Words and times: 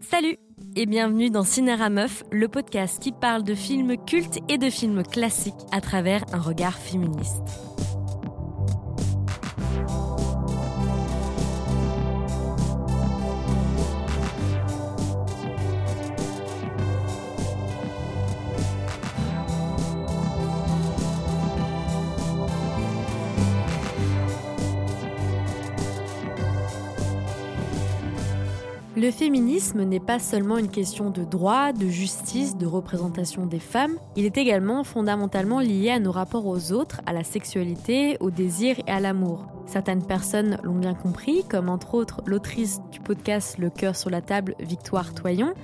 Salut 0.00 0.38
et 0.76 0.86
bienvenue 0.86 1.28
dans 1.28 1.44
Cinéra 1.44 1.90
Meuf, 1.90 2.24
le 2.32 2.48
podcast 2.48 3.02
qui 3.02 3.12
parle 3.12 3.44
de 3.44 3.54
films 3.54 3.96
cultes 4.06 4.38
et 4.48 4.56
de 4.56 4.70
films 4.70 5.02
classiques 5.02 5.52
à 5.72 5.82
travers 5.82 6.24
un 6.32 6.40
regard 6.40 6.78
féministe. 6.78 7.69
Le 29.10 29.16
féminisme 29.16 29.82
n'est 29.82 29.98
pas 29.98 30.20
seulement 30.20 30.56
une 30.56 30.70
question 30.70 31.10
de 31.10 31.24
droit, 31.24 31.72
de 31.72 31.88
justice, 31.88 32.56
de 32.56 32.64
représentation 32.64 33.44
des 33.44 33.58
femmes, 33.58 33.96
il 34.14 34.24
est 34.24 34.38
également 34.38 34.84
fondamentalement 34.84 35.58
lié 35.58 35.90
à 35.90 35.98
nos 35.98 36.12
rapports 36.12 36.46
aux 36.46 36.70
autres, 36.70 37.00
à 37.06 37.12
la 37.12 37.24
sexualité, 37.24 38.16
au 38.20 38.30
désir 38.30 38.76
et 38.86 38.90
à 38.92 39.00
l'amour. 39.00 39.46
Certaines 39.66 40.06
personnes 40.06 40.58
l'ont 40.62 40.78
bien 40.78 40.94
compris, 40.94 41.42
comme 41.48 41.68
entre 41.68 41.94
autres 41.94 42.22
l'autrice 42.24 42.80
du 42.92 43.00
podcast 43.00 43.58
Le 43.58 43.68
cœur 43.68 43.96
sur 43.96 44.10
la 44.10 44.22
table, 44.22 44.54
Victoire 44.60 45.12
Toyon, 45.12 45.54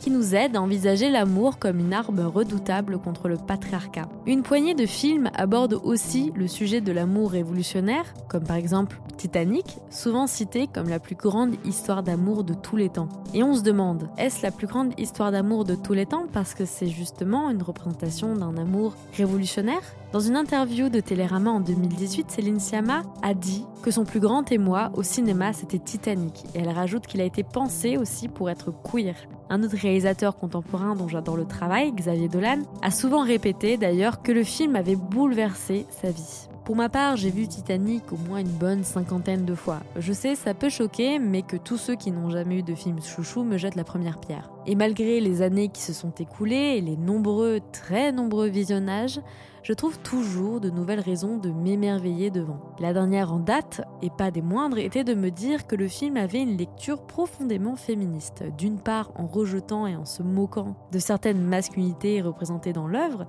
qui 0.00 0.10
nous 0.10 0.34
aide 0.34 0.56
à 0.56 0.62
envisager 0.62 1.10
l'amour 1.10 1.58
comme 1.58 1.78
une 1.78 1.92
arme 1.92 2.20
redoutable 2.20 2.98
contre 2.98 3.28
le 3.28 3.36
patriarcat. 3.36 4.08
Une 4.26 4.42
poignée 4.42 4.74
de 4.74 4.86
films 4.86 5.30
aborde 5.34 5.74
aussi 5.84 6.32
le 6.34 6.48
sujet 6.48 6.80
de 6.80 6.90
l'amour 6.90 7.30
révolutionnaire, 7.30 8.14
comme 8.28 8.44
par 8.44 8.56
exemple 8.56 9.00
Titanic, 9.16 9.76
souvent 9.90 10.26
cité 10.26 10.66
comme 10.66 10.88
la 10.88 10.98
plus 10.98 11.14
grande 11.14 11.54
histoire 11.64 12.02
d'amour 12.02 12.42
de 12.42 12.54
tous 12.54 12.76
les 12.76 12.88
temps. 12.88 13.08
Et 13.34 13.42
on 13.42 13.54
se 13.54 13.62
demande, 13.62 14.08
est-ce 14.16 14.42
la 14.42 14.50
plus 14.50 14.66
grande 14.66 14.98
histoire 14.98 15.30
d'amour 15.30 15.64
de 15.64 15.74
tous 15.74 15.92
les 15.92 16.06
temps 16.06 16.24
parce 16.32 16.54
que 16.54 16.64
c'est 16.64 16.88
justement 16.88 17.50
une 17.50 17.62
représentation 17.62 18.34
d'un 18.34 18.56
amour 18.56 18.94
révolutionnaire? 19.12 19.82
Dans 20.12 20.20
une 20.20 20.36
interview 20.36 20.88
de 20.88 21.00
Télérama 21.00 21.50
en 21.50 21.60
2018, 21.60 22.30
Céline 22.30 22.58
Sciamma 22.58 23.02
a 23.22 23.34
dit 23.34 23.64
que 23.82 23.90
son 23.90 24.04
plus 24.04 24.20
grand 24.20 24.50
émoi 24.50 24.90
au 24.94 25.02
cinéma 25.02 25.52
c'était 25.52 25.78
Titanic. 25.78 26.46
Et 26.54 26.60
elle 26.60 26.70
rajoute 26.70 27.06
qu'il 27.06 27.20
a 27.20 27.24
été 27.24 27.42
pensé 27.44 27.96
aussi 27.96 28.28
pour 28.28 28.50
être 28.50 28.72
queer. 28.82 29.14
Un 29.52 29.64
autre 29.64 29.76
réalisateur 29.76 30.36
contemporain 30.36 30.94
dont 30.94 31.08
j'adore 31.08 31.36
le 31.36 31.44
travail, 31.44 31.90
Xavier 31.90 32.28
Dolan, 32.28 32.60
a 32.82 32.92
souvent 32.92 33.24
répété 33.24 33.76
d'ailleurs 33.76 34.22
que 34.22 34.30
le 34.30 34.44
film 34.44 34.76
avait 34.76 34.94
bouleversé 34.94 35.86
sa 35.90 36.12
vie. 36.12 36.46
Pour 36.64 36.76
ma 36.76 36.88
part, 36.88 37.16
j'ai 37.16 37.30
vu 37.30 37.48
Titanic 37.48 38.12
au 38.12 38.16
moins 38.28 38.38
une 38.38 38.46
bonne 38.46 38.84
cinquantaine 38.84 39.44
de 39.44 39.56
fois. 39.56 39.80
Je 39.96 40.12
sais, 40.12 40.36
ça 40.36 40.54
peut 40.54 40.68
choquer, 40.68 41.18
mais 41.18 41.42
que 41.42 41.56
tous 41.56 41.78
ceux 41.78 41.96
qui 41.96 42.12
n'ont 42.12 42.30
jamais 42.30 42.60
eu 42.60 42.62
de 42.62 42.76
film 42.76 43.02
chouchou 43.02 43.42
me 43.42 43.58
jettent 43.58 43.74
la 43.74 43.82
première 43.82 44.20
pierre. 44.20 44.52
Et 44.68 44.76
malgré 44.76 45.18
les 45.18 45.42
années 45.42 45.68
qui 45.68 45.82
se 45.82 45.92
sont 45.92 46.12
écoulées 46.20 46.76
et 46.76 46.80
les 46.80 46.96
nombreux, 46.96 47.58
très 47.72 48.12
nombreux 48.12 48.46
visionnages, 48.46 49.18
je 49.62 49.72
trouve 49.72 49.98
toujours 49.98 50.60
de 50.60 50.70
nouvelles 50.70 51.00
raisons 51.00 51.36
de 51.36 51.50
m'émerveiller 51.50 52.30
devant. 52.30 52.60
La 52.78 52.92
dernière 52.92 53.32
en 53.32 53.38
date, 53.38 53.82
et 54.02 54.10
pas 54.10 54.30
des 54.30 54.42
moindres, 54.42 54.78
était 54.78 55.04
de 55.04 55.14
me 55.14 55.30
dire 55.30 55.66
que 55.66 55.76
le 55.76 55.88
film 55.88 56.16
avait 56.16 56.42
une 56.42 56.56
lecture 56.56 57.06
profondément 57.06 57.76
féministe. 57.76 58.44
D'une 58.56 58.80
part 58.80 59.12
en 59.16 59.26
rejetant 59.26 59.86
et 59.86 59.96
en 59.96 60.04
se 60.04 60.22
moquant 60.22 60.76
de 60.92 60.98
certaines 60.98 61.42
masculinités 61.42 62.22
représentées 62.22 62.72
dans 62.72 62.88
l'œuvre, 62.88 63.26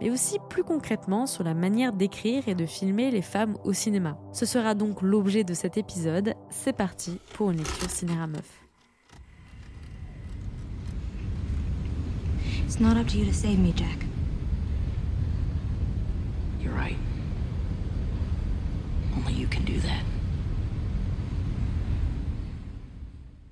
mais 0.00 0.10
aussi 0.10 0.38
plus 0.48 0.64
concrètement 0.64 1.26
sur 1.26 1.44
la 1.44 1.54
manière 1.54 1.92
d'écrire 1.92 2.48
et 2.48 2.54
de 2.54 2.66
filmer 2.66 3.10
les 3.10 3.22
femmes 3.22 3.56
au 3.64 3.72
cinéma. 3.72 4.16
Ce 4.32 4.46
sera 4.46 4.74
donc 4.74 5.02
l'objet 5.02 5.44
de 5.44 5.54
cet 5.54 5.76
épisode. 5.76 6.34
C'est 6.50 6.72
parti 6.72 7.18
pour 7.34 7.50
une 7.50 7.58
lecture 7.58 7.90
Cinéra 7.90 8.26
Meuf. 8.26 8.60
It's 12.66 12.80
not 12.80 12.96
up 12.96 13.06
to 13.08 13.18
you 13.18 13.26
to 13.26 13.32
save 13.32 13.58
me, 13.58 13.72
Jack. 13.76 14.13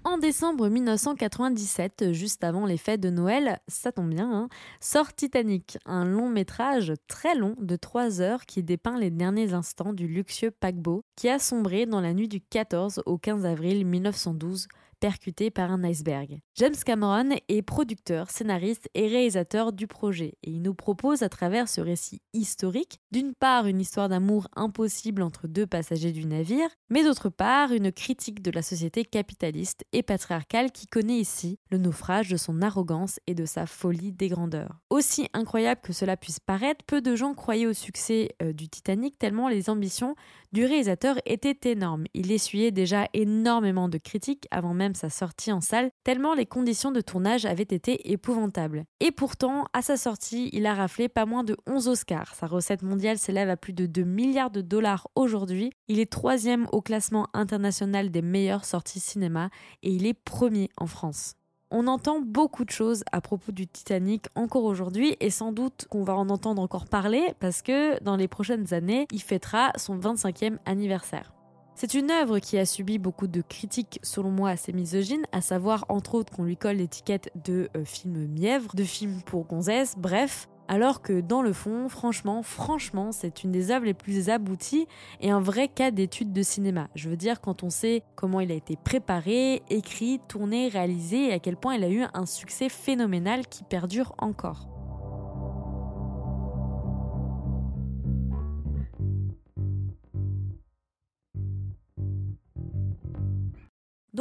En 0.05 0.19
décembre 0.19 0.69
1997, 0.69 2.13
juste 2.13 2.45
avant 2.45 2.67
les 2.67 2.77
fêtes 2.77 3.01
de 3.01 3.09
Noël, 3.09 3.61
ça 3.67 3.93
tombe 3.93 4.11
bien, 4.11 4.31
hein, 4.31 4.49
sort 4.81 5.15
Titanic, 5.15 5.79
un 5.87 6.05
long 6.05 6.29
métrage 6.29 6.93
très 7.09 7.35
long 7.35 7.55
de 7.59 7.77
3 7.77 8.21
heures 8.21 8.45
qui 8.45 8.63
dépeint 8.63 8.99
les 8.99 9.11
derniers 9.11 9.55
instants 9.55 9.93
du 9.93 10.07
luxueux 10.09 10.51
paquebot 10.51 11.03
qui 11.17 11.29
a 11.29 11.39
sombré 11.39 11.87
dans 11.87 12.01
la 12.01 12.13
nuit 12.13 12.29
du 12.29 12.41
14 12.41 13.03
au 13.07 13.17
15 13.17 13.47
avril 13.47 13.87
1912 13.87 14.69
percuté 15.01 15.51
par 15.51 15.73
un 15.73 15.83
iceberg. 15.83 16.41
James 16.57 16.77
Cameron 16.85 17.31
est 17.49 17.63
producteur, 17.63 18.29
scénariste 18.29 18.91
et 18.93 19.09
réalisateur 19.09 19.73
du 19.73 19.87
projet 19.87 20.35
et 20.43 20.51
il 20.51 20.61
nous 20.61 20.75
propose 20.75 21.23
à 21.23 21.31
travers 21.31 21.67
ce 21.67 21.81
récit 21.81 22.21
historique, 22.35 23.01
d'une 23.11 23.33
part 23.33 23.67
une 23.67 23.81
histoire 23.81 24.11
d'amour 24.11 24.49
impossible 24.55 25.23
entre 25.23 25.49
deux 25.49 25.67
passagers 25.67 26.13
du 26.13 26.27
navire, 26.27 26.69
mais 26.91 27.05
d'autre 27.05 27.31
part 27.31 27.73
une 27.73 27.91
critique 27.91 28.43
de 28.43 28.51
la 28.51 28.61
société 28.61 29.03
capitaliste 29.07 29.87
et 29.95 30.03
patriarcale 30.03 30.73
qui 30.73 30.87
connaît 30.87 31.17
ici 31.17 31.59
le 31.71 31.79
naufrage 31.79 32.29
de 32.29 32.37
son 32.37 32.61
arrogance 32.61 33.19
et 33.27 33.35
de 33.35 33.47
sa 33.47 33.65
folie 33.65 34.13
des 34.13 34.29
grandeurs. 34.29 34.79
Aussi 34.91 35.31
incroyable 35.33 35.81
que 35.83 35.95
cela 35.95 36.19
puisse 36.19 36.39
paraître, 36.41 36.85
peu 36.87 37.01
de 37.01 37.17
gens 37.17 37.33
croyaient 37.33 37.65
au 37.65 37.73
succès 37.73 38.29
euh, 38.43 38.53
du 38.53 38.69
Titanic 38.69 39.19
tellement 39.19 39.49
les 39.49 39.71
ambitions 39.71 40.17
du 40.53 40.67
réalisateur 40.67 41.17
étaient 41.25 41.71
énormes. 41.71 42.05
Il 42.13 42.31
essuyait 42.31 42.73
déjà 42.73 43.09
énormément 43.15 43.89
de 43.89 43.97
critiques 43.97 44.47
avant 44.51 44.75
même 44.75 44.95
sa 44.95 45.09
sortie 45.09 45.51
en 45.51 45.63
salle, 45.63 45.91
tellement 46.05 46.35
conditions 46.47 46.93
de 46.93 47.01
tournage 47.01 47.45
avaient 47.45 47.63
été 47.63 48.13
épouvantables. 48.13 48.85
Et 49.01 49.11
pourtant, 49.11 49.67
à 49.73 49.83
sa 49.83 49.97
sortie, 49.97 50.51
il 50.53 50.67
a 50.67 50.75
raflé 50.75 51.09
pas 51.09 51.27
moins 51.27 51.45
de 51.45 51.57
11 51.67 51.89
Oscars. 51.89 52.35
Sa 52.35 52.47
recette 52.47 52.83
mondiale 52.83 53.19
s'élève 53.19 53.51
à 53.51 53.57
plus 53.57 53.73
de 53.73 53.87
2 53.87 54.03
milliards 54.03 54.51
de 54.51 54.61
dollars 54.61 55.09
aujourd'hui. 55.15 55.73
Il 55.89 56.01
est 56.01 56.11
troisième 56.11 56.67
au 56.73 56.81
classement 56.81 57.29
international 57.35 58.11
des 58.11 58.23
meilleures 58.23 58.65
sorties 58.65 59.01
cinéma 59.01 59.51
et 59.83 59.91
il 59.91 60.07
est 60.07 60.15
premier 60.15 60.71
en 60.77 60.87
France. 60.87 61.35
On 61.71 61.87
entend 61.87 62.21
beaucoup 62.21 62.67
de 62.67 62.71
choses 62.71 63.03
à 63.13 63.23
propos 63.23 63.51
du 63.51 63.67
Titanic 63.67 64.27
encore 64.35 64.65
aujourd'hui 64.65 65.17
et 65.21 65.31
sans 65.31 65.53
doute 65.53 65.87
qu'on 65.89 66.05
va 66.05 66.15
en 66.15 66.29
entendre 66.29 66.61
encore 66.61 66.87
parler 66.87 67.33
parce 67.41 67.63
que 67.63 68.03
dans 68.03 68.17
les 68.17 68.29
prochaines 68.29 68.75
années, 68.75 69.07
il 69.11 69.23
fêtera 69.23 69.73
son 69.77 69.99
25e 69.99 70.59
anniversaire. 70.67 71.33
C'est 71.83 71.95
une 71.95 72.13
œuvre 72.13 72.39
qui 72.39 72.59
a 72.59 72.65
subi 72.65 72.99
beaucoup 72.99 73.27
de 73.27 73.41
critiques, 73.41 73.99
selon 74.05 74.31
moi, 74.31 74.51
assez 74.51 74.73
misogynes, 74.73 75.27
à 75.33 75.41
savoir 75.41 75.85
entre 75.89 76.15
autres 76.15 76.33
qu'on 76.33 76.45
lui 76.45 76.57
colle 76.57 76.77
l'étiquette 76.77 77.33
de 77.45 77.71
euh, 77.77 77.85
film 77.85 78.29
mièvre, 78.29 78.77
de 78.77 78.85
film 78.85 79.21
pour 79.27 79.47
gonzesse, 79.47 79.97
bref. 79.99 80.49
Alors 80.69 81.03
que 81.03 81.21
dans 81.21 81.43
le 81.43 81.53
fond, 81.53 81.89
franchement, 81.89 82.45
franchement, 82.45 83.11
c'est 83.11 83.43
une 83.43 83.51
des 83.51 83.73
œuvres 83.73 83.87
les 83.87 83.95
plus 83.95 84.31
abouties 84.31 84.87
et 85.21 85.33
un 85.33 85.41
vrai 85.41 85.67
cas 85.67 85.91
d'étude 85.91 86.33
de 86.33 86.43
cinéma. 86.43 86.87
Je 86.95 87.09
veux 87.09 87.17
dire, 87.17 87.41
quand 87.41 87.65
on 87.65 87.71
sait 87.71 88.05
comment 88.15 88.39
il 88.39 88.53
a 88.53 88.55
été 88.55 88.77
préparé, 88.77 89.65
écrit, 89.69 90.21
tourné, 90.29 90.69
réalisé 90.69 91.31
et 91.31 91.33
à 91.33 91.41
quel 91.41 91.57
point 91.57 91.75
il 91.75 91.83
a 91.83 91.91
eu 91.91 92.05
un 92.15 92.27
succès 92.27 92.69
phénoménal 92.69 93.49
qui 93.49 93.65
perdure 93.65 94.15
encore. 94.19 94.72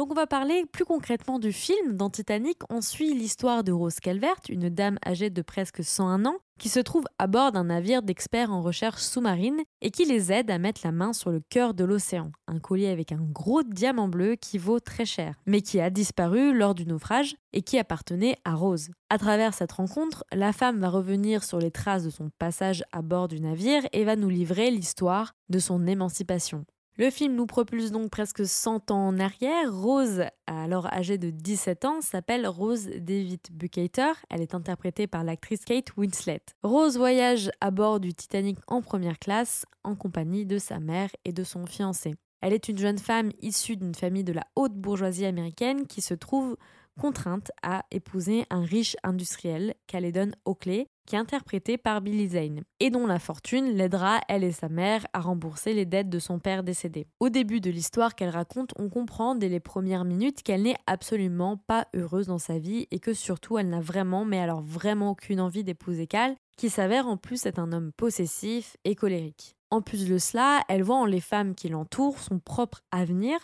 Donc 0.02 0.10
on 0.10 0.14
va 0.14 0.26
parler 0.26 0.66
plus 0.66 0.84
concrètement 0.84 1.38
du 1.38 1.52
film. 1.52 1.96
Dans 1.96 2.10
Titanic, 2.10 2.58
on 2.70 2.80
suit 2.80 3.14
l'histoire 3.14 3.62
de 3.62 3.70
Rose 3.70 4.00
Calvert, 4.00 4.34
une 4.48 4.68
dame 4.68 4.98
âgée 5.06 5.30
de 5.30 5.42
presque 5.42 5.84
101 5.84 6.26
ans, 6.26 6.38
qui 6.58 6.68
se 6.68 6.80
trouve 6.80 7.04
à 7.20 7.28
bord 7.28 7.52
d'un 7.52 7.62
navire 7.62 8.02
d'experts 8.02 8.52
en 8.52 8.62
recherche 8.62 9.00
sous-marine 9.00 9.60
et 9.80 9.92
qui 9.92 10.04
les 10.04 10.32
aide 10.32 10.50
à 10.50 10.58
mettre 10.58 10.80
la 10.82 10.90
main 10.90 11.12
sur 11.12 11.30
le 11.30 11.38
cœur 11.38 11.72
de 11.72 11.84
l'océan, 11.84 12.32
un 12.48 12.58
collier 12.58 12.88
avec 12.88 13.12
un 13.12 13.20
gros 13.20 13.62
diamant 13.62 14.08
bleu 14.08 14.34
qui 14.34 14.58
vaut 14.58 14.80
très 14.80 15.04
cher, 15.04 15.36
mais 15.46 15.60
qui 15.60 15.78
a 15.78 15.88
disparu 15.88 16.52
lors 16.52 16.74
du 16.74 16.84
naufrage 16.84 17.36
et 17.52 17.62
qui 17.62 17.78
appartenait 17.78 18.36
à 18.44 18.56
Rose. 18.56 18.90
À 19.08 19.18
travers 19.18 19.54
cette 19.54 19.70
rencontre, 19.70 20.24
la 20.32 20.52
femme 20.52 20.80
va 20.80 20.88
revenir 20.88 21.44
sur 21.44 21.60
les 21.60 21.70
traces 21.70 22.02
de 22.02 22.10
son 22.10 22.28
passage 22.40 22.82
à 22.90 23.02
bord 23.02 23.28
du 23.28 23.38
navire 23.38 23.84
et 23.92 24.02
va 24.02 24.16
nous 24.16 24.28
livrer 24.28 24.72
l'histoire 24.72 25.36
de 25.48 25.60
son 25.60 25.86
émancipation. 25.86 26.64
Le 26.98 27.08
film 27.08 27.34
nous 27.36 27.46
propulse 27.46 27.90
donc 27.90 28.10
presque 28.10 28.46
100 28.46 28.90
ans 28.90 29.08
en 29.08 29.18
arrière. 29.18 29.74
Rose, 29.74 30.24
alors 30.46 30.92
âgée 30.92 31.16
de 31.16 31.30
17 31.30 31.86
ans, 31.86 32.00
s'appelle 32.02 32.46
Rose 32.46 32.86
David 32.98 33.40
Bukater. 33.50 34.12
Elle 34.28 34.42
est 34.42 34.54
interprétée 34.54 35.06
par 35.06 35.24
l'actrice 35.24 35.64
Kate 35.64 35.96
Winslet. 35.96 36.42
Rose 36.62 36.98
voyage 36.98 37.50
à 37.62 37.70
bord 37.70 37.98
du 37.98 38.12
Titanic 38.12 38.58
en 38.66 38.82
première 38.82 39.18
classe 39.18 39.64
en 39.84 39.96
compagnie 39.96 40.44
de 40.44 40.58
sa 40.58 40.80
mère 40.80 41.08
et 41.24 41.32
de 41.32 41.44
son 41.44 41.64
fiancé. 41.64 42.14
Elle 42.42 42.52
est 42.52 42.68
une 42.68 42.78
jeune 42.78 42.98
femme 42.98 43.30
issue 43.40 43.76
d'une 43.76 43.94
famille 43.94 44.24
de 44.24 44.34
la 44.34 44.46
haute 44.54 44.74
bourgeoisie 44.74 45.24
américaine 45.24 45.86
qui 45.86 46.02
se 46.02 46.12
trouve 46.12 46.58
contrainte 47.00 47.50
à 47.62 47.84
épouser 47.90 48.44
un 48.50 48.62
riche 48.62 48.96
industriel, 49.02 49.74
Caledon 49.86 50.32
Oakley, 50.44 50.86
qui 51.06 51.16
est 51.16 51.18
interprété 51.18 51.78
par 51.78 52.00
Billy 52.00 52.28
Zane, 52.28 52.62
et 52.80 52.90
dont 52.90 53.06
la 53.06 53.18
fortune 53.18 53.74
l'aidera, 53.74 54.20
elle 54.28 54.44
et 54.44 54.52
sa 54.52 54.68
mère, 54.68 55.06
à 55.12 55.20
rembourser 55.20 55.74
les 55.74 55.84
dettes 55.84 56.08
de 56.08 56.18
son 56.18 56.38
père 56.38 56.62
décédé. 56.62 57.06
Au 57.20 57.28
début 57.28 57.60
de 57.60 57.70
l'histoire 57.70 58.14
qu'elle 58.14 58.30
raconte, 58.30 58.72
on 58.78 58.88
comprend 58.88 59.34
dès 59.34 59.48
les 59.48 59.60
premières 59.60 60.04
minutes 60.04 60.42
qu'elle 60.42 60.62
n'est 60.62 60.76
absolument 60.86 61.56
pas 61.56 61.88
heureuse 61.94 62.26
dans 62.26 62.38
sa 62.38 62.58
vie 62.58 62.86
et 62.90 63.00
que 63.00 63.14
surtout 63.14 63.58
elle 63.58 63.68
n'a 63.68 63.80
vraiment, 63.80 64.24
mais 64.24 64.38
alors 64.38 64.62
vraiment 64.62 65.10
aucune 65.10 65.40
envie 65.40 65.64
d'épouser 65.64 66.06
Cal, 66.06 66.36
qui 66.56 66.70
s'avère 66.70 67.08
en 67.08 67.16
plus 67.16 67.46
être 67.46 67.58
un 67.58 67.72
homme 67.72 67.92
possessif 67.96 68.76
et 68.84 68.94
colérique. 68.94 69.56
En 69.70 69.80
plus 69.80 70.06
de 70.06 70.18
cela, 70.18 70.62
elle 70.68 70.82
voit 70.82 70.96
en 70.96 71.06
les 71.06 71.20
femmes 71.20 71.54
qui 71.54 71.70
l'entourent 71.70 72.18
son 72.18 72.38
propre 72.38 72.82
avenir, 72.90 73.38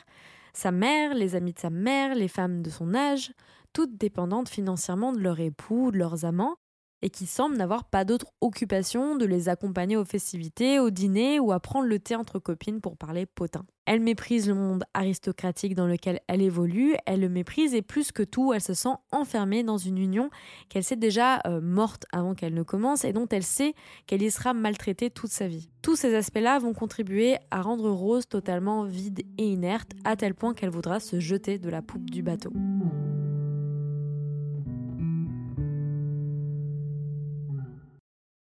sa 0.58 0.72
mère, 0.72 1.14
les 1.14 1.36
amis 1.36 1.52
de 1.52 1.58
sa 1.58 1.70
mère, 1.70 2.16
les 2.16 2.26
femmes 2.26 2.62
de 2.62 2.70
son 2.70 2.94
âge, 2.94 3.32
toutes 3.72 3.96
dépendantes 3.96 4.48
financièrement 4.48 5.12
de 5.12 5.20
leur 5.20 5.38
époux, 5.38 5.92
de 5.92 5.98
leurs 5.98 6.24
amants, 6.24 6.56
et 7.02 7.10
qui 7.10 7.26
semblent 7.26 7.56
n'avoir 7.56 7.84
pas 7.84 8.04
d'autre 8.04 8.32
occupation 8.40 9.16
de 9.16 9.24
les 9.24 9.48
accompagner 9.48 9.96
aux 9.96 10.04
festivités, 10.04 10.78
au 10.80 10.90
dîner 10.90 11.40
ou 11.40 11.52
à 11.52 11.60
prendre 11.60 11.86
le 11.86 11.98
thé 11.98 12.16
entre 12.16 12.38
copines 12.38 12.80
pour 12.80 12.96
parler 12.96 13.26
potin. 13.26 13.64
Elle 13.86 14.00
méprise 14.00 14.46
le 14.48 14.54
monde 14.54 14.84
aristocratique 14.92 15.74
dans 15.74 15.86
lequel 15.86 16.20
elle 16.28 16.42
évolue, 16.42 16.94
elle 17.06 17.20
le 17.20 17.30
méprise 17.30 17.74
et 17.74 17.80
plus 17.80 18.12
que 18.12 18.22
tout, 18.22 18.52
elle 18.52 18.60
se 18.60 18.74
sent 18.74 18.94
enfermée 19.12 19.62
dans 19.62 19.78
une 19.78 19.96
union 19.96 20.28
qu'elle 20.68 20.84
sait 20.84 20.94
déjà 20.94 21.40
euh, 21.46 21.62
morte 21.62 22.04
avant 22.12 22.34
qu'elle 22.34 22.52
ne 22.52 22.62
commence 22.62 23.06
et 23.06 23.14
dont 23.14 23.26
elle 23.30 23.42
sait 23.42 23.74
qu'elle 24.06 24.20
y 24.20 24.30
sera 24.30 24.52
maltraitée 24.52 25.08
toute 25.08 25.30
sa 25.30 25.48
vie. 25.48 25.70
Tous 25.80 25.96
ces 25.96 26.14
aspects-là 26.14 26.58
vont 26.58 26.74
contribuer 26.74 27.36
à 27.50 27.62
rendre 27.62 27.88
Rose 27.88 28.28
totalement 28.28 28.84
vide 28.84 29.22
et 29.38 29.46
inerte, 29.46 29.92
à 30.04 30.16
tel 30.16 30.34
point 30.34 30.52
qu'elle 30.52 30.68
voudra 30.68 31.00
se 31.00 31.18
jeter 31.18 31.58
de 31.58 31.70
la 31.70 31.80
poupe 31.80 32.10
du 32.10 32.22
bateau. 32.22 32.52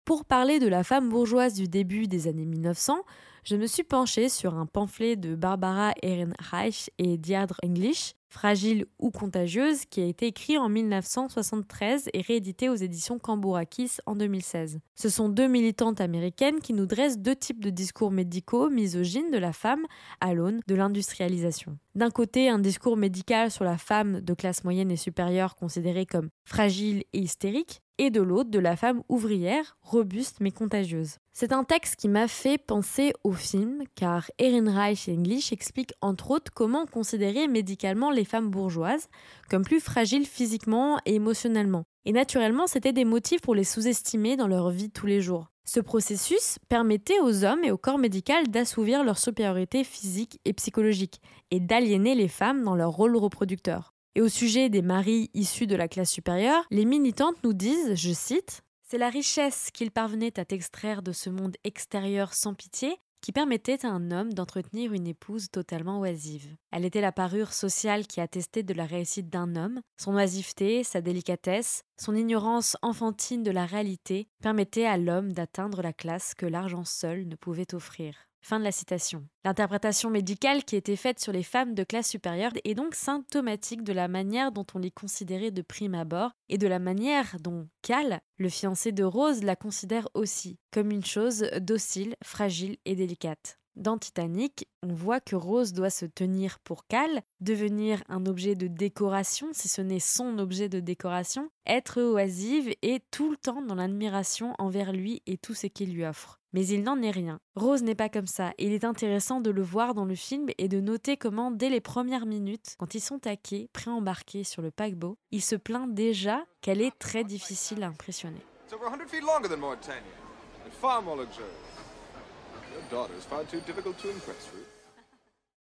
Pour 0.10 0.26
parler 0.26 0.58
de 0.58 0.68
la 0.68 0.84
femme 0.84 1.08
bourgeoise 1.08 1.54
du 1.54 1.68
début 1.68 2.08
des 2.08 2.28
années 2.28 2.48
1900, 2.48 3.04
je 3.44 3.56
me 3.56 3.68
suis 3.68 3.84
penchée 3.84 4.28
sur 4.28 4.56
un 4.56 4.66
pamphlet 4.66 5.16
de 5.16 5.36
Barbara 5.36 5.94
Ehrenreich 6.02 6.90
et 6.98 7.16
Diadre 7.20 7.58
English, 7.64 8.16
Fragile 8.28 8.88
ou 8.98 9.12
contagieuse, 9.12 9.86
qui 9.86 10.02
a 10.02 10.06
été 10.06 10.26
écrit 10.26 10.58
en 10.58 10.68
1973 10.68 12.10
et 12.12 12.22
réédité 12.22 12.70
aux 12.70 12.76
éditions 12.76 13.20
Cambourakis 13.20 13.98
en 14.08 14.16
2016. 14.16 14.80
Ce 14.96 15.10
sont 15.10 15.30
deux 15.30 15.48
militantes 15.48 16.02
américaines 16.02 16.60
qui 16.60 16.74
nous 16.74 16.88
dressent 16.88 17.20
deux 17.20 17.36
types 17.36 17.64
de 17.64 17.70
discours 17.70 18.10
médicaux 18.10 18.72
misogynes 18.72 19.30
de 19.30 19.38
la 19.38 19.54
femme 19.54 19.86
à 20.22 20.34
l'aune 20.34 20.62
de 20.66 20.74
l'industrialisation. 20.74 21.78
D'un 21.94 22.10
côté, 22.10 22.50
un 22.50 22.58
discours 22.58 22.98
médical 22.98 23.52
sur 23.52 23.64
la 23.64 23.78
femme 23.78 24.22
de 24.22 24.34
classe 24.34 24.64
moyenne 24.64 24.90
et 24.90 24.98
supérieure 24.98 25.56
considérée 25.56 26.08
comme 26.08 26.30
fragile 26.46 27.04
et 27.14 27.20
hystérique, 27.20 27.84
et 28.00 28.10
de 28.10 28.22
l'autre 28.22 28.50
de 28.50 28.60
la 28.60 28.76
femme 28.76 29.04
ouvrière, 29.10 29.78
robuste 29.82 30.38
mais 30.40 30.52
contagieuse. 30.52 31.18
C'est 31.34 31.52
un 31.52 31.66
texte 31.66 31.98
qui 31.98 32.08
m'a 32.08 32.28
fait 32.30 32.58
penser 32.58 33.14
au 33.24 33.34
film, 33.34 33.84
car 33.94 34.32
Ehrenreich 34.40 35.08
et 35.08 35.14
English 35.14 35.52
expliquent 35.52 35.94
entre 36.02 36.32
autres 36.32 36.52
comment 36.56 36.86
considérer 36.86 37.48
médicalement 37.48 38.10
les 38.10 38.26
femmes 38.26 38.50
bourgeoises 38.50 39.10
comme 39.50 39.64
plus 39.64 39.82
fragiles 39.82 40.26
physiquement 40.26 40.98
et 41.06 41.16
émotionnellement. 41.16 41.84
Et 42.06 42.14
naturellement, 42.14 42.68
c'était 42.68 42.94
des 42.94 43.06
motifs 43.06 43.42
pour 43.42 43.54
les 43.54 43.66
sous-estimer 43.66 44.38
dans 44.38 44.48
leur 44.48 44.70
vie 44.70 44.90
tous 44.90 45.06
les 45.06 45.22
jours. 45.22 45.52
Ce 45.66 45.82
processus 45.82 46.58
permettait 46.70 47.20
aux 47.20 47.44
hommes 47.44 47.64
et 47.64 47.72
au 47.72 47.78
corps 47.78 48.00
médical 48.00 48.48
d'assouvir 48.48 49.04
leur 49.04 49.20
supériorité 49.20 49.84
physique 49.84 50.40
et 50.46 50.54
psychologique 50.54 51.22
et 51.52 51.60
d'aliéner 51.60 52.16
les 52.16 52.30
femmes 52.30 52.64
dans 52.64 52.76
leur 52.76 52.92
rôle 52.92 53.18
reproducteur. 53.18 53.94
Et 54.16 54.22
au 54.22 54.30
sujet 54.30 54.70
des 54.70 54.82
maris 54.82 55.30
issus 55.34 55.68
de 55.68 55.76
la 55.76 55.88
classe 55.88 56.12
supérieure, 56.12 56.66
les 56.72 56.86
militantes 56.86 57.44
nous 57.44 57.54
disent, 57.54 57.96
je 57.96 58.12
cite, 58.12 58.62
C'est 58.82 58.98
la 58.98 59.10
richesse 59.10 59.70
qu'ils 59.72 59.92
parvenaient 59.92 60.40
à 60.40 60.46
extraire 60.50 61.02
de 61.04 61.12
ce 61.12 61.30
monde 61.30 61.56
extérieur 61.64 62.34
sans 62.34 62.54
pitié 62.54 62.98
qui 63.22 63.32
permettait 63.32 63.86
à 63.86 63.90
un 63.90 64.12
homme 64.12 64.34
d'entretenir 64.34 64.94
une 64.94 65.08
épouse 65.08 65.50
totalement 65.52 66.00
oisive. 66.00 66.56
Elle 66.72 66.86
était 66.86 67.02
la 67.02 67.12
parure 67.12 67.54
sociale 67.54 68.08
qui 68.08 68.22
attestait 68.22 68.64
de 68.64 68.74
la 68.74 68.86
réussite 68.86 69.30
d'un 69.30 69.56
homme, 69.56 69.82
son 69.98 70.16
oisiveté, 70.16 70.84
sa 70.84 71.02
délicatesse, 71.02 71.84
son 71.98 72.16
ignorance 72.16 72.78
enfantine 72.82 73.44
de 73.44 73.52
la 73.52 73.66
réalité 73.66 74.28
permettaient 74.42 74.86
à 74.86 74.98
l'homme 74.98 75.34
d'atteindre 75.34 75.82
la 75.82 75.94
classe 75.94 76.34
que 76.34 76.46
l'argent 76.46 76.86
seul 76.86 77.28
ne 77.28 77.36
pouvait 77.36 77.74
offrir. 77.76 78.29
Fin 78.42 78.60
de 78.60 78.64
la 78.64 78.72
citation. 78.72 79.28
L'interprétation 79.44 80.10
médicale 80.10 80.64
qui 80.64 80.76
était 80.76 80.96
faite 80.96 81.20
sur 81.20 81.34
les 81.34 81.44
femmes 81.44 81.76
de 81.76 81.84
classe 81.84 82.10
supérieure 82.10 82.54
est 82.64 82.74
donc 82.74 82.96
symptomatique 82.96 83.84
de 83.84 83.94
la 83.94 84.08
manière 84.08 84.52
dont 84.52 84.66
on 84.74 84.80
les 84.80 84.92
considérait 84.92 85.52
de 85.52 85.62
prime 85.62 85.96
abord 85.96 86.32
et 86.48 86.58
de 86.58 86.68
la 86.68 86.80
manière 86.80 87.36
dont 87.42 87.68
Cal, 87.82 88.22
le 88.38 88.50
fiancé 88.50 88.92
de 88.92 89.04
Rose, 89.04 89.44
la 89.44 89.56
considère 89.56 90.08
aussi, 90.14 90.58
comme 90.72 90.92
une 90.92 91.06
chose 91.06 91.50
docile, 91.60 92.16
fragile 92.24 92.78
et 92.86 92.96
délicate. 92.96 93.59
Dans 93.76 93.98
Titanic, 93.98 94.68
on 94.84 94.94
voit 94.94 95.20
que 95.20 95.36
Rose 95.36 95.74
doit 95.74 95.90
se 95.90 96.06
tenir 96.06 96.60
pour 96.60 96.86
Cal, 96.88 97.22
devenir 97.40 98.04
un 98.10 98.26
objet 98.26 98.56
de 98.56 98.68
décoration, 98.68 99.50
si 99.54 99.70
ce 99.70 99.82
n'est 99.82 100.00
son 100.00 100.38
objet 100.38 100.70
de 100.70 100.80
décoration, 100.80 101.50
être 101.66 102.02
oisive 102.02 102.74
et 102.82 103.02
tout 103.12 103.32
le 103.32 103.38
temps 103.38 103.62
dans 103.62 103.76
l'admiration 103.76 104.54
envers 104.60 104.92
lui 104.92 105.22
et 105.28 105.38
tout 105.38 105.54
ce 105.54 105.68
qu'il 105.68 105.94
lui 105.94 106.06
offre. 106.06 106.40
Mais 106.52 106.66
il 106.66 106.84
n'en 106.84 107.02
est 107.02 107.12
rien. 107.12 107.40
Rose 107.56 107.84
n'est 107.84 107.96
pas 107.96 108.10
comme 108.10 108.28
ça. 108.28 108.54
Il 108.58 108.74
est 108.74 108.84
intéressant 108.84 109.40
de 109.40 109.52
le 109.52 109.62
voir 109.62 109.94
dans 109.94 110.06
le 110.06 110.16
film 110.16 110.48
et 110.58 110.68
de 110.68 110.82
noter 110.82 111.16
comment, 111.16 111.52
dès 111.52 111.70
les 111.70 111.82
premières 111.82 112.26
minutes, 112.26 112.76
quand 112.80 112.96
ils 112.96 113.02
sont 113.02 113.20
taqués, 113.20 113.70
pré-embarqués 113.72 114.44
sur 114.44 114.62
le 114.62 114.72
paquebot, 114.72 115.18
il 115.32 115.42
se 115.42 115.56
plaint 115.56 115.94
déjà 115.94 116.44
qu'elle 116.62 116.82
est 116.82 116.98
très 116.98 117.24
difficile 117.24 117.84
à 117.84 117.88
impressionner. 117.88 118.42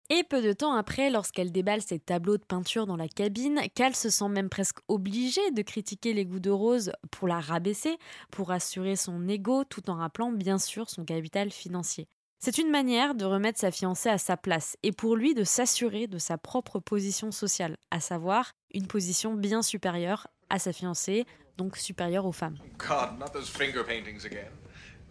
Et 0.09 0.23
peu 0.23 0.41
de 0.41 0.53
temps 0.53 0.75
après, 0.75 1.11
lorsqu'elle 1.11 1.51
déballe 1.51 1.83
ses 1.83 1.99
tableaux 1.99 2.37
de 2.37 2.45
peinture 2.45 2.87
dans 2.87 2.97
la 2.97 3.09
cabine, 3.09 3.61
Cal 3.75 3.97
se 3.97 4.09
sent 4.09 4.29
même 4.29 4.49
presque 4.49 4.79
obligée 4.87 5.51
de 5.51 5.63
critiquer 5.63 6.13
les 6.13 6.25
goûts 6.25 6.39
de 6.39 6.51
Rose 6.51 6.93
pour 7.11 7.27
la 7.27 7.41
rabaisser, 7.41 7.99
pour 8.31 8.53
assurer 8.53 8.95
son 8.95 9.27
ego, 9.27 9.65
tout 9.65 9.91
en 9.91 9.97
rappelant 9.97 10.31
bien 10.31 10.59
sûr 10.59 10.89
son 10.89 11.05
capital 11.05 11.51
financier. 11.51 12.07
C'est 12.39 12.59
une 12.59 12.71
manière 12.71 13.15
de 13.15 13.25
remettre 13.25 13.59
sa 13.59 13.73
fiancée 13.73 14.11
à 14.11 14.19
sa 14.19 14.37
place 14.37 14.77
et 14.85 14.93
pour 14.93 15.17
lui 15.17 15.35
de 15.35 15.43
s'assurer 15.43 16.07
de 16.07 16.19
sa 16.19 16.39
propre 16.39 16.79
position 16.79 17.33
sociale, 17.33 17.77
à 17.91 17.99
savoir 17.99 18.53
une 18.73 18.87
position 18.87 19.35
bien 19.35 19.63
supérieure 19.63 20.29
à 20.51 20.61
sa 20.61 20.73
fiancée, 20.73 21.27
donc 21.57 21.77
supérieure 21.77 22.27
aux 22.27 22.33
femmes. 22.33 22.59
God, 22.79 23.19
not 23.19 23.31
those 23.33 23.49
finger 23.49 23.83
paintings 23.83 24.25
again. 24.25 24.53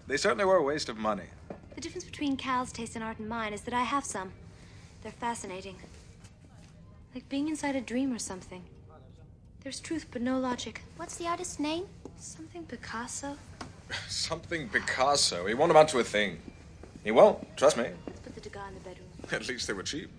They 0.07 0.17
certainly 0.17 0.45
were 0.45 0.57
a 0.57 0.63
waste 0.63 0.87
of 0.87 0.97
money. 0.97 1.29
The 1.75 1.81
difference 1.81 2.05
between 2.05 2.37
Cal's 2.37 2.71
taste 2.71 2.95
in 2.95 3.01
art 3.01 3.19
and 3.19 3.27
mine 3.27 3.51
is 3.51 3.61
that 3.61 3.73
I 3.73 3.83
have 3.83 4.05
some. 4.05 4.31
They're 5.03 5.11
fascinating. 5.11 5.75
Like 7.13 7.27
being 7.27 7.49
inside 7.49 7.75
a 7.75 7.81
dream 7.81 8.13
or 8.13 8.19
something. 8.19 8.63
There's 9.61 9.81
truth 9.81 10.05
but 10.09 10.21
no 10.21 10.39
logic. 10.39 10.83
What's 10.95 11.17
the 11.17 11.27
artist's 11.27 11.59
name? 11.59 11.85
Something 12.17 12.63
Picasso? 12.63 13.37
something 14.07 14.69
Picasso? 14.69 15.45
He 15.47 15.53
won't 15.53 15.69
amount 15.69 15.89
to 15.89 15.99
a 15.99 16.03
thing. 16.03 16.39
He 17.03 17.11
won't, 17.11 17.57
trust 17.57 17.75
me. 17.75 17.89
Let's 18.07 18.19
put 18.21 18.35
the 18.35 18.41
Degas 18.41 18.69
in 18.69 18.73
the 18.75 18.79
bedroom. 18.79 19.07
At 19.31 19.47
least 19.47 19.67
they 19.67 19.73
were 19.73 19.83
cheap. 19.83 20.09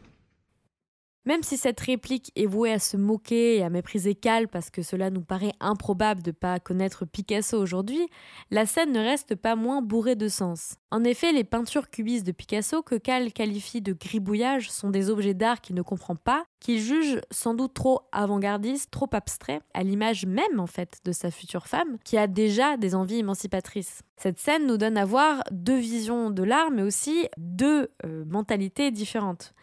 Même 1.26 1.42
si 1.42 1.56
cette 1.56 1.80
réplique 1.80 2.30
est 2.37 2.47
vouée 2.47 2.73
à 2.73 2.78
se 2.78 2.97
moquer 2.97 3.56
et 3.56 3.64
à 3.64 3.68
mépriser 3.68 4.14
Cal 4.14 4.47
parce 4.47 4.71
que 4.71 4.83
cela 4.83 5.11
nous 5.11 5.23
paraît 5.23 5.54
improbable 5.59 6.23
de 6.23 6.30
ne 6.30 6.33
pas 6.33 6.61
connaître 6.61 7.04
Picasso 7.04 7.61
aujourd'hui, 7.61 8.09
la 8.52 8.64
scène 8.64 8.92
ne 8.92 9.00
reste 9.00 9.35
pas 9.35 9.56
moins 9.56 9.83
bourrée 9.83 10.14
de 10.14 10.28
sens. 10.28 10.76
En 10.92 11.02
effet, 11.02 11.33
les 11.33 11.42
peintures 11.42 11.90
cubistes 11.90 12.25
de 12.25 12.30
Picasso 12.30 12.80
que 12.80 12.95
Cal 12.95 13.33
qualifie 13.33 13.83
de 13.83 13.92
gribouillage 13.92 14.71
sont 14.71 14.90
des 14.90 15.11
objets 15.11 15.35
d'art 15.35 15.61
qu'il 15.61 15.75
ne 15.75 15.83
comprend 15.83 16.14
pas, 16.14 16.45
qu'il 16.61 16.78
juge 16.78 17.21
sans 17.33 17.54
doute 17.54 17.75
trop 17.75 18.02
avant-gardistes, 18.12 18.92
trop 18.92 19.09
abstraits, 19.11 19.62
à 19.75 19.83
l'image 19.83 20.26
même 20.26 20.61
en 20.61 20.68
fait 20.68 21.00
de 21.04 21.11
sa 21.11 21.33
future 21.33 21.66
femme, 21.66 21.99
qui 22.04 22.16
a 22.16 22.28
déjà 22.28 22.76
des 22.76 22.95
envies 22.95 23.18
émancipatrices. 23.18 24.02
Cette 24.16 24.38
scène 24.38 24.68
nous 24.68 24.76
donne 24.76 24.97
à 24.97 25.04
voir 25.04 25.42
deux 25.50 25.76
visions 25.76 26.30
de 26.30 26.45
l'art, 26.45 26.71
mais 26.71 26.83
aussi 26.83 27.26
deux 27.37 27.90
euh, 28.04 28.25
mentalités 28.26 28.92
différentes 28.92 29.54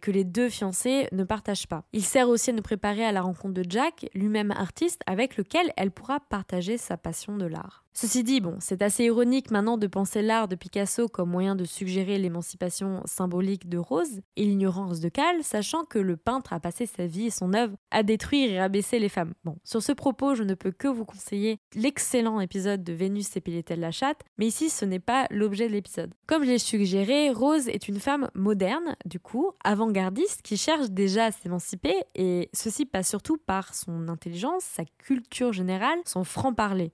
que 0.00 0.10
les 0.10 0.24
deux 0.24 0.48
fiancés 0.48 1.08
ne 1.12 1.24
partagent 1.24 1.66
pas. 1.66 1.84
Il 1.92 2.04
sert 2.04 2.28
aussi 2.28 2.50
à 2.50 2.52
nous 2.52 2.62
préparer 2.62 3.04
à 3.04 3.12
la 3.12 3.22
rencontre 3.22 3.54
de 3.54 3.64
Jack, 3.68 4.06
lui-même 4.14 4.50
artiste, 4.50 5.02
avec 5.06 5.36
lequel 5.36 5.72
elle 5.76 5.90
pourra 5.90 6.20
partager 6.20 6.78
sa 6.78 6.96
passion 6.96 7.36
de 7.36 7.46
l'art. 7.46 7.84
Ceci 7.92 8.22
dit, 8.22 8.40
bon, 8.40 8.56
c'est 8.60 8.82
assez 8.82 9.04
ironique 9.04 9.50
maintenant 9.50 9.76
de 9.76 9.86
penser 9.88 10.22
l'art 10.22 10.46
de 10.46 10.54
Picasso 10.54 11.08
comme 11.08 11.30
moyen 11.30 11.56
de 11.56 11.64
suggérer 11.64 12.18
l'émancipation 12.18 13.02
symbolique 13.04 13.68
de 13.68 13.78
Rose 13.78 14.20
et 14.36 14.44
l'ignorance 14.44 15.00
de 15.00 15.08
Cal, 15.08 15.42
sachant 15.42 15.84
que 15.84 15.98
le 15.98 16.16
peintre 16.16 16.52
a 16.52 16.60
passé 16.60 16.86
sa 16.86 17.06
vie 17.06 17.26
et 17.26 17.30
son 17.30 17.52
œuvre 17.52 17.76
à 17.90 18.02
détruire 18.02 18.50
et 18.50 18.60
rabaisser 18.60 19.00
les 19.00 19.08
femmes. 19.08 19.34
Bon, 19.44 19.56
sur 19.64 19.82
ce 19.82 19.92
propos, 19.92 20.34
je 20.34 20.44
ne 20.44 20.54
peux 20.54 20.70
que 20.70 20.86
vous 20.86 21.04
conseiller 21.04 21.58
l'excellent 21.74 22.40
épisode 22.40 22.84
de 22.84 22.92
Vénus 22.92 23.36
épilait-elle 23.36 23.80
la 23.80 23.90
chatte, 23.90 24.22
mais 24.38 24.46
ici 24.46 24.70
ce 24.70 24.84
n'est 24.84 25.00
pas 25.00 25.26
l'objet 25.30 25.66
de 25.66 25.72
l'épisode. 25.72 26.14
Comme 26.26 26.44
je 26.44 26.50
l'ai 26.50 26.58
suggéré, 26.58 27.30
Rose 27.30 27.68
est 27.68 27.88
une 27.88 27.98
femme 27.98 28.30
moderne, 28.34 28.96
du 29.04 29.18
coup, 29.18 29.50
avant-gardiste, 29.64 30.42
qui 30.42 30.56
cherche 30.56 30.90
déjà 30.90 31.26
à 31.26 31.32
s'émanciper, 31.32 31.96
et 32.14 32.50
ceci 32.52 32.86
passe 32.86 33.08
surtout 33.08 33.36
par 33.36 33.74
son 33.74 34.08
intelligence, 34.08 34.62
sa 34.62 34.84
culture 34.98 35.52
générale, 35.52 35.98
son 36.04 36.24
franc-parler. 36.24 36.92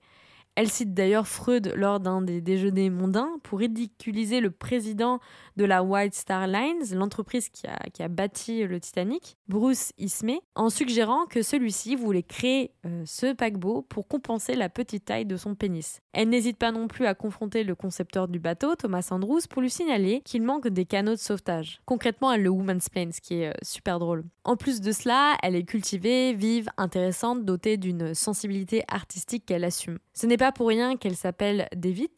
Elle 0.57 0.71
cite 0.71 0.95
d'ailleurs 0.95 1.27
Freud 1.27 1.71
lors 1.75 1.99
d'un 1.99 2.23
des 2.23 2.41
déjeuners 2.41 2.89
mondains 2.89 3.29
pour 3.43 3.59
ridiculiser 3.59 4.39
le 4.39 4.49
président 4.49 5.19
de 5.55 5.65
la 5.65 5.83
White 5.83 6.15
Star 6.15 6.47
Lines, 6.47 6.95
l'entreprise 6.95 7.49
qui 7.49 7.67
a, 7.67 8.07
bâti 8.07 8.63
le 8.63 8.79
Titanic, 8.79 9.37
Bruce 9.47 9.93
Ismay, 9.99 10.39
en 10.55 10.71
suggérant 10.71 11.27
que 11.27 11.43
celui-ci 11.43 11.95
voulait 11.95 12.23
créer 12.23 12.71
euh, 12.87 13.03
ce 13.05 13.33
paquebot 13.33 13.83
pour 13.83 14.07
compenser 14.07 14.55
la 14.55 14.67
petite 14.67 15.05
taille 15.05 15.25
de 15.27 15.37
son 15.37 15.53
pénis. 15.53 16.01
Elle 16.11 16.29
n'hésite 16.29 16.57
pas 16.57 16.71
non 16.71 16.87
plus 16.87 17.05
à 17.05 17.13
confronter 17.13 17.63
le 17.63 17.75
concepteur 17.75 18.27
du 18.27 18.39
bateau, 18.39 18.75
Thomas 18.75 19.07
Andrews, 19.11 19.41
pour 19.47 19.61
lui 19.61 19.69
signaler 19.69 20.21
qu'il 20.25 20.41
manque 20.41 20.67
des 20.67 20.85
canaux 20.85 21.11
de 21.11 21.19
sauvetage. 21.19 21.81
Concrètement, 21.85 22.31
elle 22.31 22.41
le 22.41 22.49
woman's 22.49 22.89
plane, 22.89 23.11
ce 23.11 23.21
qui 23.21 23.41
est 23.41 23.49
euh, 23.49 23.57
super 23.61 23.99
drôle. 23.99 24.23
En 24.43 24.55
plus 24.55 24.81
de 24.81 24.91
cela, 24.91 25.37
elle 25.43 25.55
est 25.55 25.65
cultivée, 25.65 26.33
vive, 26.33 26.69
intéressante, 26.77 27.45
dotée 27.45 27.77
d'une 27.77 28.15
sensibilité 28.15 28.83
artistique 28.87 29.45
qu'elle 29.45 29.63
assume. 29.63 29.99
Ce 30.13 30.25
pour 30.51 30.67
rien 30.67 30.97
qu'elle 30.97 31.15
s'appelle 31.15 31.67
David, 31.75 32.11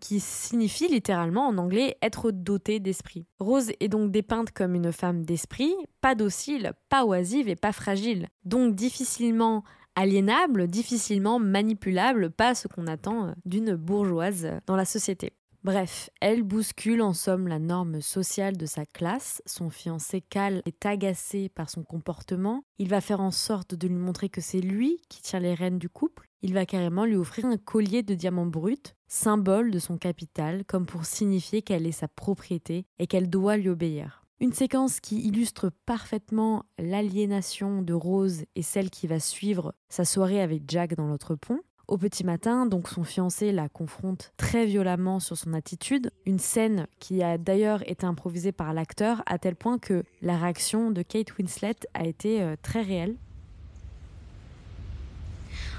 qui 0.00 0.20
signifie 0.20 0.88
littéralement 0.88 1.46
en 1.46 1.58
anglais 1.58 1.96
être 2.02 2.30
dotée 2.30 2.80
d'esprit. 2.80 3.26
Rose 3.38 3.72
est 3.80 3.88
donc 3.88 4.10
dépeinte 4.10 4.52
comme 4.52 4.74
une 4.74 4.92
femme 4.92 5.24
d'esprit, 5.24 5.74
pas 6.00 6.14
docile, 6.14 6.72
pas 6.88 7.04
oisive 7.04 7.48
et 7.48 7.56
pas 7.56 7.72
fragile, 7.72 8.28
donc 8.44 8.74
difficilement 8.74 9.64
aliénable, 9.96 10.68
difficilement 10.68 11.40
manipulable, 11.40 12.30
pas 12.30 12.54
ce 12.54 12.68
qu'on 12.68 12.86
attend 12.86 13.34
d'une 13.44 13.74
bourgeoise 13.74 14.48
dans 14.66 14.76
la 14.76 14.84
société. 14.84 15.32
Bref, 15.64 16.08
elle 16.20 16.44
bouscule 16.44 17.02
en 17.02 17.12
somme 17.12 17.48
la 17.48 17.58
norme 17.58 18.00
sociale 18.00 18.56
de 18.56 18.64
sa 18.64 18.86
classe. 18.86 19.42
Son 19.44 19.70
fiancé 19.70 20.20
Cal 20.20 20.62
est 20.66 20.86
agacé 20.86 21.48
par 21.48 21.68
son 21.68 21.82
comportement. 21.82 22.62
Il 22.78 22.88
va 22.88 23.00
faire 23.00 23.20
en 23.20 23.32
sorte 23.32 23.74
de 23.74 23.88
lui 23.88 23.96
montrer 23.96 24.28
que 24.28 24.40
c'est 24.40 24.60
lui 24.60 25.00
qui 25.08 25.20
tient 25.20 25.40
les 25.40 25.54
rênes 25.54 25.80
du 25.80 25.88
couple. 25.88 26.27
Il 26.40 26.54
va 26.54 26.66
carrément 26.66 27.04
lui 27.04 27.16
offrir 27.16 27.46
un 27.46 27.56
collier 27.56 28.04
de 28.04 28.14
diamants 28.14 28.46
bruts, 28.46 28.94
symbole 29.08 29.72
de 29.72 29.78
son 29.80 29.98
capital, 29.98 30.64
comme 30.64 30.86
pour 30.86 31.04
signifier 31.04 31.62
qu'elle 31.62 31.86
est 31.86 31.92
sa 31.92 32.06
propriété 32.06 32.86
et 33.00 33.08
qu'elle 33.08 33.28
doit 33.28 33.56
lui 33.56 33.68
obéir. 33.68 34.24
Une 34.40 34.52
séquence 34.52 35.00
qui 35.00 35.20
illustre 35.26 35.72
parfaitement 35.84 36.64
l'aliénation 36.78 37.82
de 37.82 37.92
Rose 37.92 38.44
et 38.54 38.62
celle 38.62 38.88
qui 38.88 39.08
va 39.08 39.18
suivre 39.18 39.74
sa 39.88 40.04
soirée 40.04 40.40
avec 40.40 40.62
Jack 40.68 40.94
dans 40.94 41.08
l'autre 41.08 41.34
pont. 41.34 41.58
Au 41.88 41.98
petit 41.98 42.22
matin, 42.22 42.66
donc 42.66 42.86
son 42.86 43.02
fiancé 43.02 43.50
la 43.50 43.68
confronte 43.68 44.32
très 44.36 44.64
violemment 44.64 45.18
sur 45.18 45.36
son 45.36 45.54
attitude, 45.54 46.12
une 46.24 46.38
scène 46.38 46.86
qui 47.00 47.22
a 47.22 47.36
d'ailleurs 47.36 47.82
été 47.90 48.06
improvisée 48.06 48.52
par 48.52 48.74
l'acteur 48.74 49.22
à 49.26 49.38
tel 49.38 49.56
point 49.56 49.78
que 49.78 50.04
la 50.20 50.36
réaction 50.36 50.92
de 50.92 51.02
Kate 51.02 51.36
Winslet 51.36 51.76
a 51.94 52.06
été 52.06 52.42
euh, 52.42 52.54
très 52.62 52.82
réelle. 52.82 53.16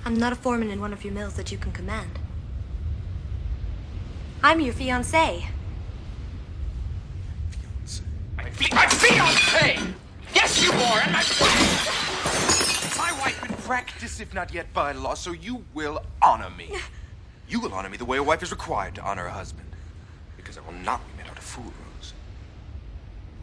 I'm 0.05 0.15
not 0.15 0.33
a 0.33 0.35
foreman 0.35 0.69
in 0.69 0.79
one 0.79 0.93
of 0.93 1.03
your 1.03 1.13
mills 1.13 1.33
that 1.33 1.51
you 1.51 1.57
can 1.57 1.71
command. 1.71 2.19
I'm 4.41 4.59
your 4.61 4.73
fiancé. 4.73 5.45
My, 8.37 8.43
fiancé! 8.45 9.93
Yes, 10.33 10.63
you 10.63 10.71
are, 10.71 11.01
and 11.01 11.11
my... 11.11 11.23
My 12.97 13.11
wife 13.19 13.43
in 13.43 13.53
practice, 13.63 14.19
if 14.19 14.33
not 14.33 14.53
yet 14.53 14.71
by 14.73 14.93
law, 14.93 15.13
so 15.13 15.31
you 15.31 15.65
will 15.73 16.01
honor 16.21 16.49
me. 16.49 16.73
You 17.47 17.59
will 17.59 17.73
honor 17.73 17.89
me 17.89 17.97
the 17.97 18.05
way 18.05 18.17
a 18.17 18.23
wife 18.23 18.43
is 18.43 18.51
required 18.51 18.95
to 18.95 19.01
honor 19.01 19.25
a 19.25 19.31
husband. 19.31 19.67
Because 20.37 20.57
I 20.57 20.61
will 20.61 20.73
not 20.73 21.01
be 21.07 21.23
made 21.23 21.29
out 21.29 21.37
of 21.37 21.43
fool, 21.43 21.65
Rose. 21.65 22.13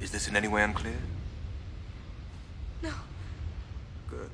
Is 0.01 0.11
this 0.11 0.29
in 0.29 0.37
any 0.37 0.49
way 0.49 0.63
unclear? 0.63 0.97
No. 2.83 2.93
Good. 4.09 4.31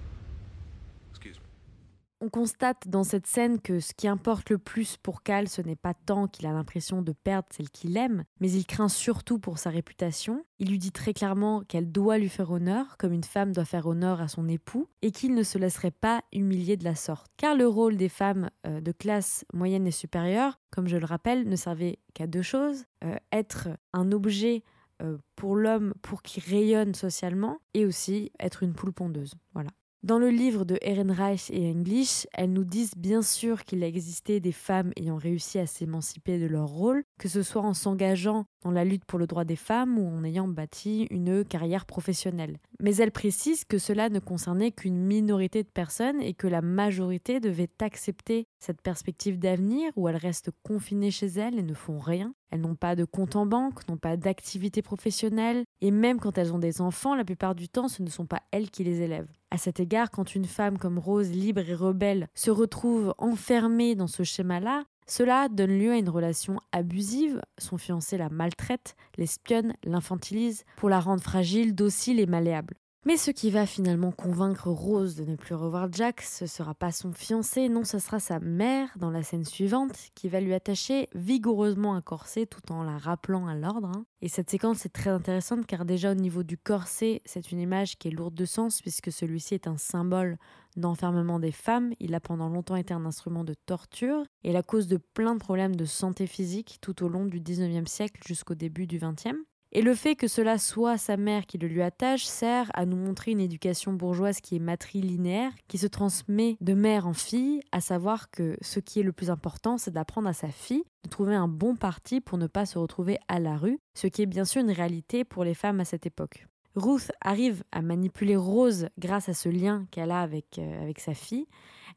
On 2.25 2.29
constate 2.29 2.87
dans 2.87 3.02
cette 3.02 3.26
scène 3.26 3.61
que 3.61 3.81
ce 3.81 3.95
qui 3.95 4.07
importe 4.07 4.50
le 4.50 4.59
plus 4.59 4.97
pour 4.97 5.25
Cal, 5.25 5.49
ce 5.49 5.61
n'est 5.61 5.75
pas 5.75 5.93
tant 5.93 6.29
qu'il 6.29 6.47
a 6.47 6.52
l'impression 6.52 7.02
de 7.02 7.11
perdre 7.11 7.49
celle 7.50 7.69
qu'il 7.69 7.97
aime, 7.97 8.23
mais 8.38 8.49
il 8.52 8.64
craint 8.64 8.88
surtout 8.88 9.41
pour 9.41 9.59
sa 9.59 9.71
réputation. 9.71 10.45
Il 10.61 10.71
lui 10.71 10.79
dit 10.79 10.93
très 10.93 11.14
clairement 11.14 11.62
qu'elle 11.62 11.91
doit 11.91 12.19
lui 12.19 12.29
faire 12.29 12.52
honneur, 12.52 12.97
comme 12.97 13.12
une 13.12 13.25
femme 13.25 13.50
doit 13.50 13.64
faire 13.64 13.88
honneur 13.88 14.21
à 14.21 14.29
son 14.29 14.49
époux, 14.49 14.87
et 15.02 15.11
qu'il 15.11 15.35
ne 15.35 15.43
se 15.43 15.59
laisserait 15.59 15.91
pas 15.91 16.23
humilier 16.33 16.76
de 16.76 16.85
la 16.85 16.95
sorte. 16.95 17.26
Car 17.38 17.57
le 17.57 17.67
rôle 17.67 17.97
des 17.97 18.09
femmes 18.09 18.50
euh, 18.69 18.81
de 18.81 18.93
classe 18.93 19.45
moyenne 19.52 19.88
et 19.88 19.91
supérieure, 19.91 20.61
comme 20.71 20.87
je 20.87 20.99
le 20.99 21.07
rappelle, 21.07 21.49
ne 21.49 21.57
servait 21.57 21.99
qu'à 22.14 22.29
deux 22.29 22.43
choses 22.43 22.85
euh, 23.02 23.17
être 23.33 23.69
un 23.93 24.12
objet 24.12 24.62
euh, 25.02 25.19
pour 25.35 25.57
l'homme 25.57 25.93
pour 26.02 26.23
qu'il 26.23 26.45
rayonne 26.45 26.95
socialement, 26.95 27.59
et 27.75 27.85
aussi 27.85 28.31
être 28.38 28.62
une 28.62 28.75
poule 28.75 28.93
pondeuse. 28.93 29.35
Voilà. 29.55 29.71
Dans 30.02 30.18
le 30.18 30.30
livre 30.30 30.64
de 30.64 30.78
Ehrenreich 30.82 31.49
et 31.52 31.71
English, 31.71 32.26
elles 32.32 32.52
nous 32.52 32.64
disent 32.64 32.97
bien 32.97 33.23
sûr 33.23 33.62
qu'il 33.62 33.85
a 33.85 33.87
existé 33.87 34.40
des 34.40 34.50
femmes 34.50 34.90
ayant 34.97 35.16
réussi 35.16 35.61
à 35.61 35.66
s'émanciper 35.68 36.40
de 36.40 36.47
leur 36.47 36.66
rôle, 36.66 37.04
que 37.21 37.28
ce 37.28 37.44
soit 37.44 37.62
en 37.62 37.73
s'engageant 37.73 38.47
dans 38.62 38.71
la 38.71 38.85
lutte 38.85 39.04
pour 39.04 39.19
le 39.19 39.26
droit 39.26 39.45
des 39.45 39.57
femmes 39.57 39.99
ou 39.99 40.07
en 40.09 40.25
ayant 40.25 40.49
bâti 40.49 41.07
une 41.11 41.45
carrière 41.45 41.87
professionnelle. 41.87 42.59
Mais 42.81 42.97
elles 42.97 43.12
précisent 43.12 43.64
que 43.64 43.78
cela 43.78 44.09
ne 44.09 44.19
concernait 44.19 44.73
qu'une 44.73 44.99
minorité 44.99 45.62
de 45.62 45.69
personnes 45.69 46.21
et 46.21 46.35
que 46.35 46.47
la 46.47 46.62
majorité 46.62 47.40
devait 47.40 47.71
accepter 47.81 48.47
cette 48.59 48.81
perspective 48.81 49.38
d'avenir 49.38 49.92
où 49.97 50.09
elles 50.09 50.16
restent 50.16 50.50
confinées 50.62 51.11
chez 51.11 51.26
elles 51.26 51.59
et 51.59 51.62
ne 51.62 51.75
font 51.75 51.99
rien. 51.99 52.35
Elles 52.50 52.61
n'ont 52.61 52.75
pas 52.75 52.97
de 52.97 53.04
compte 53.04 53.35
en 53.35 53.47
banque, 53.47 53.88
n'ont 53.88 53.97
pas 53.97 54.19
d'activité 54.19 54.83
professionnelle, 54.83 55.64
et 55.81 55.90
même 55.90 56.21
quand 56.21 56.37
elles 56.37 56.52
ont 56.52 56.59
des 56.59 56.83
enfants, 56.83 57.14
la 57.14 57.25
plupart 57.25 57.54
du 57.54 57.69
temps, 57.69 57.88
ce 57.88 58.02
ne 58.02 58.11
sont 58.11 58.26
pas 58.26 58.42
elles 58.50 58.71
qui 58.71 58.85
les 58.85 59.00
élèvent. 59.00 59.33
À 59.50 59.57
cet 59.57 59.81
égard, 59.81 60.11
quand 60.11 60.35
une 60.35 60.45
femme 60.45 60.76
comme 60.76 60.99
Rose, 60.99 61.31
libre 61.31 61.61
et 61.66 61.75
rebelle, 61.75 62.28
se 62.35 62.50
retrouve 62.50 63.14
enfermée 63.16 63.95
dans 63.95 64.07
ce 64.07 64.23
schéma-là, 64.23 64.85
cela 65.06 65.49
donne 65.49 65.78
lieu 65.78 65.92
à 65.92 65.97
une 65.97 66.09
relation 66.09 66.59
abusive. 66.73 67.40
Son 67.59 67.78
fiancé 67.78 68.16
la 68.16 68.28
maltraite, 68.28 68.97
l'espionne, 69.16 69.75
l'infantilise 69.85 70.64
pour 70.76 70.88
la 70.88 71.00
rendre 71.00 71.23
fragile, 71.23 71.75
docile 71.75 72.21
et 72.21 72.26
malléable. 72.26 72.76
Mais 73.04 73.16
ce 73.16 73.32
qui 73.32 73.50
va 73.50 73.66
finalement 73.66 74.12
convaincre 74.12 74.68
Rose 74.68 75.16
de 75.16 75.25
ne 75.25 75.35
plus 75.35 75.56
revoir 75.56 75.88
Jack, 75.90 76.21
ce 76.21 76.47
sera 76.47 76.73
pas 76.73 76.92
son 76.92 77.12
fiancé, 77.12 77.68
non, 77.68 77.82
ce 77.82 77.99
sera 77.99 78.21
sa 78.21 78.38
mère 78.38 78.90
dans 78.94 79.11
la 79.11 79.25
scène 79.25 79.44
suivante 79.44 79.97
qui 80.14 80.28
va 80.28 80.38
lui 80.38 80.54
attacher 80.54 81.09
vigoureusement 81.12 81.97
un 81.97 82.00
corset 82.00 82.47
tout 82.47 82.71
en 82.71 82.85
la 82.85 82.99
rappelant 82.99 83.49
à 83.49 83.56
l'ordre. 83.56 83.88
Hein. 83.88 84.06
Et 84.21 84.28
cette 84.28 84.50
séquence 84.50 84.87
est 84.87 84.90
très 84.90 85.11
intéressante 85.11 85.66
car 85.66 85.85
déjà 85.85 86.12
au 86.12 86.14
niveau 86.14 86.44
du 86.44 86.56
corset, 86.56 87.23
c'est 87.25 87.50
une 87.50 87.59
image 87.59 87.99
qui 87.99 88.06
est 88.06 88.12
lourde 88.12 88.35
de 88.35 88.44
sens 88.44 88.80
puisque 88.80 89.11
celui-ci 89.11 89.54
est 89.54 89.66
un 89.66 89.78
symbole 89.78 90.38
d'enfermement 90.76 91.40
des 91.40 91.50
femmes. 91.50 91.94
Il 91.99 92.14
a 92.14 92.21
pendant 92.21 92.49
longtemps 92.49 92.76
été 92.76 92.94
un 92.94 93.04
instrument 93.04 93.42
de 93.42 93.54
torture 93.54 94.23
et 94.44 94.52
la 94.52 94.62
cause 94.62 94.87
de 94.87 94.99
plein 94.99 95.35
de 95.35 95.40
problèmes 95.40 95.75
de 95.75 95.87
santé 95.87 96.28
physique 96.28 96.78
tout 96.80 97.02
au 97.02 97.09
long 97.09 97.26
du 97.26 97.40
19e 97.40 97.87
siècle 97.87 98.21
jusqu'au 98.25 98.54
début 98.54 98.87
du 98.87 99.00
20e. 99.00 99.38
Et 99.75 99.81
le 99.81 99.95
fait 99.95 100.17
que 100.17 100.29
cela 100.29 100.59
soit 100.59 100.99
sa 100.99 101.17
mère 101.17 101.47
qui 101.47 101.57
le 101.57 101.67
lui 101.67 101.81
attache 101.81 102.26
sert 102.26 102.71
à 102.75 102.85
nous 102.85 102.97
montrer 102.97 103.31
une 103.31 103.41
éducation 103.41 103.95
bourgeoise 103.95 104.43
qui 104.43 104.57
est 104.57 104.59
matrilinéaire, 104.59 105.50
qui 105.67 105.79
se 105.79 105.87
transmet 105.87 106.59
de 106.61 106.75
mère 106.75 107.07
en 107.07 107.14
fille, 107.14 107.62
à 107.73 107.81
savoir 107.81 108.31
que 108.31 108.59
ce 108.61 108.81
qui 108.81 109.00
est 109.00 109.02
le 109.02 109.12
plus 109.12 109.31
important, 109.31 109.79
c'est 109.79 109.91
d'apprendre 109.91 110.29
à 110.29 110.35
sa 110.35 110.49
fille 110.49 110.85
de 111.05 111.09
trouver 111.09 111.35
un 111.35 111.49
bon 111.49 111.75
parti 111.75 112.21
pour 112.21 112.37
ne 112.37 112.47
pas 112.47 112.67
se 112.67 112.79
retrouver 112.79 113.19
à 113.29 113.41
la 113.41 113.57
rue, 113.57 113.79
ce 113.95 114.09
qui 114.09 114.21
est 114.21 114.26
bien 114.26 114.45
sûr 114.45 114.61
une 114.61 114.71
réalité 114.71 115.25
pour 115.25 115.43
les 115.43 115.55
femmes 115.55 115.81
à 115.81 115.87
cette 115.87 116.05
époque. 116.05 116.47
Ruth 116.75 117.11
arrive 117.23 117.64
à 117.73 117.81
manipuler 117.81 118.37
Rose 118.37 118.88
grâce 118.99 119.29
à 119.29 119.35
ce 119.35 119.49
lien 119.49 119.87
qu'elle 119.91 120.11
a 120.11 120.21
avec, 120.21 120.59
euh, 120.59 120.83
avec 120.83 121.00
sa 121.00 121.14
fille. 121.14 121.47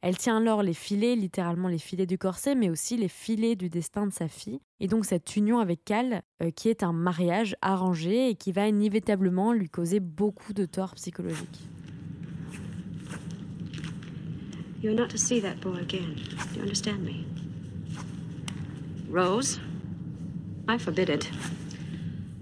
Elle 0.01 0.17
tient 0.17 0.37
alors 0.37 0.63
les 0.63 0.73
filets, 0.73 1.15
littéralement 1.15 1.67
les 1.67 1.77
filets 1.77 2.05
du 2.05 2.17
corset, 2.17 2.55
mais 2.55 2.69
aussi 2.69 2.97
les 2.97 3.07
filets 3.07 3.55
du 3.55 3.69
destin 3.69 4.07
de 4.07 4.13
sa 4.13 4.27
fille. 4.27 4.59
Et 4.79 4.87
donc 4.87 5.05
cette 5.05 5.35
union 5.35 5.59
avec 5.59 5.83
Cal, 5.85 6.21
euh, 6.43 6.51
qui 6.51 6.69
est 6.69 6.83
un 6.83 6.93
mariage 6.93 7.55
arrangé 7.61 8.29
et 8.29 8.35
qui 8.35 8.51
va 8.51 8.67
inévitablement 8.67 9.53
lui 9.53 9.69
causer 9.69 9.99
beaucoup 9.99 10.53
de 10.53 10.65
torts 10.65 10.95
psychologiques. 10.95 11.69
You're 14.81 14.93
not 14.93 15.09
to 15.09 15.17
see 15.17 15.41
that 15.41 15.61
boy 15.61 15.79
again. 15.79 16.15
Do 16.53 16.57
you 16.57 16.61
understand 16.61 17.03
me? 17.03 17.25
Rose, 19.09 19.59
I 20.67 20.77
forbid 20.77 21.09
it. 21.09 21.29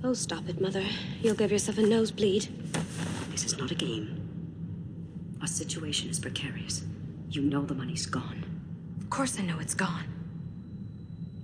Oh, 0.03 0.13
stop 0.13 0.49
it, 0.49 0.59
Mother. 0.59 0.83
You'll 1.21 1.35
give 1.35 1.51
yourself 1.51 1.77
a 1.77 1.83
nosebleed. 1.83 2.49
This 3.31 3.45
is 3.45 3.57
not 3.57 3.71
a 3.71 3.75
game. 3.75 4.19
Our 5.39 5.47
situation 5.47 6.09
is 6.09 6.19
precarious. 6.19 6.83
You 7.33 7.41
know 7.41 7.65
the 7.65 7.73
money's 7.73 8.05
gone. 8.05 8.45
Of 9.01 9.09
course 9.09 9.39
I 9.39 9.41
know 9.41 9.59
it's 9.59 9.73
gone. 9.73 10.05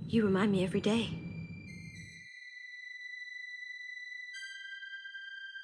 You 0.08 0.24
remind 0.24 0.52
me 0.52 0.62
every 0.62 0.80
day. 0.80 1.08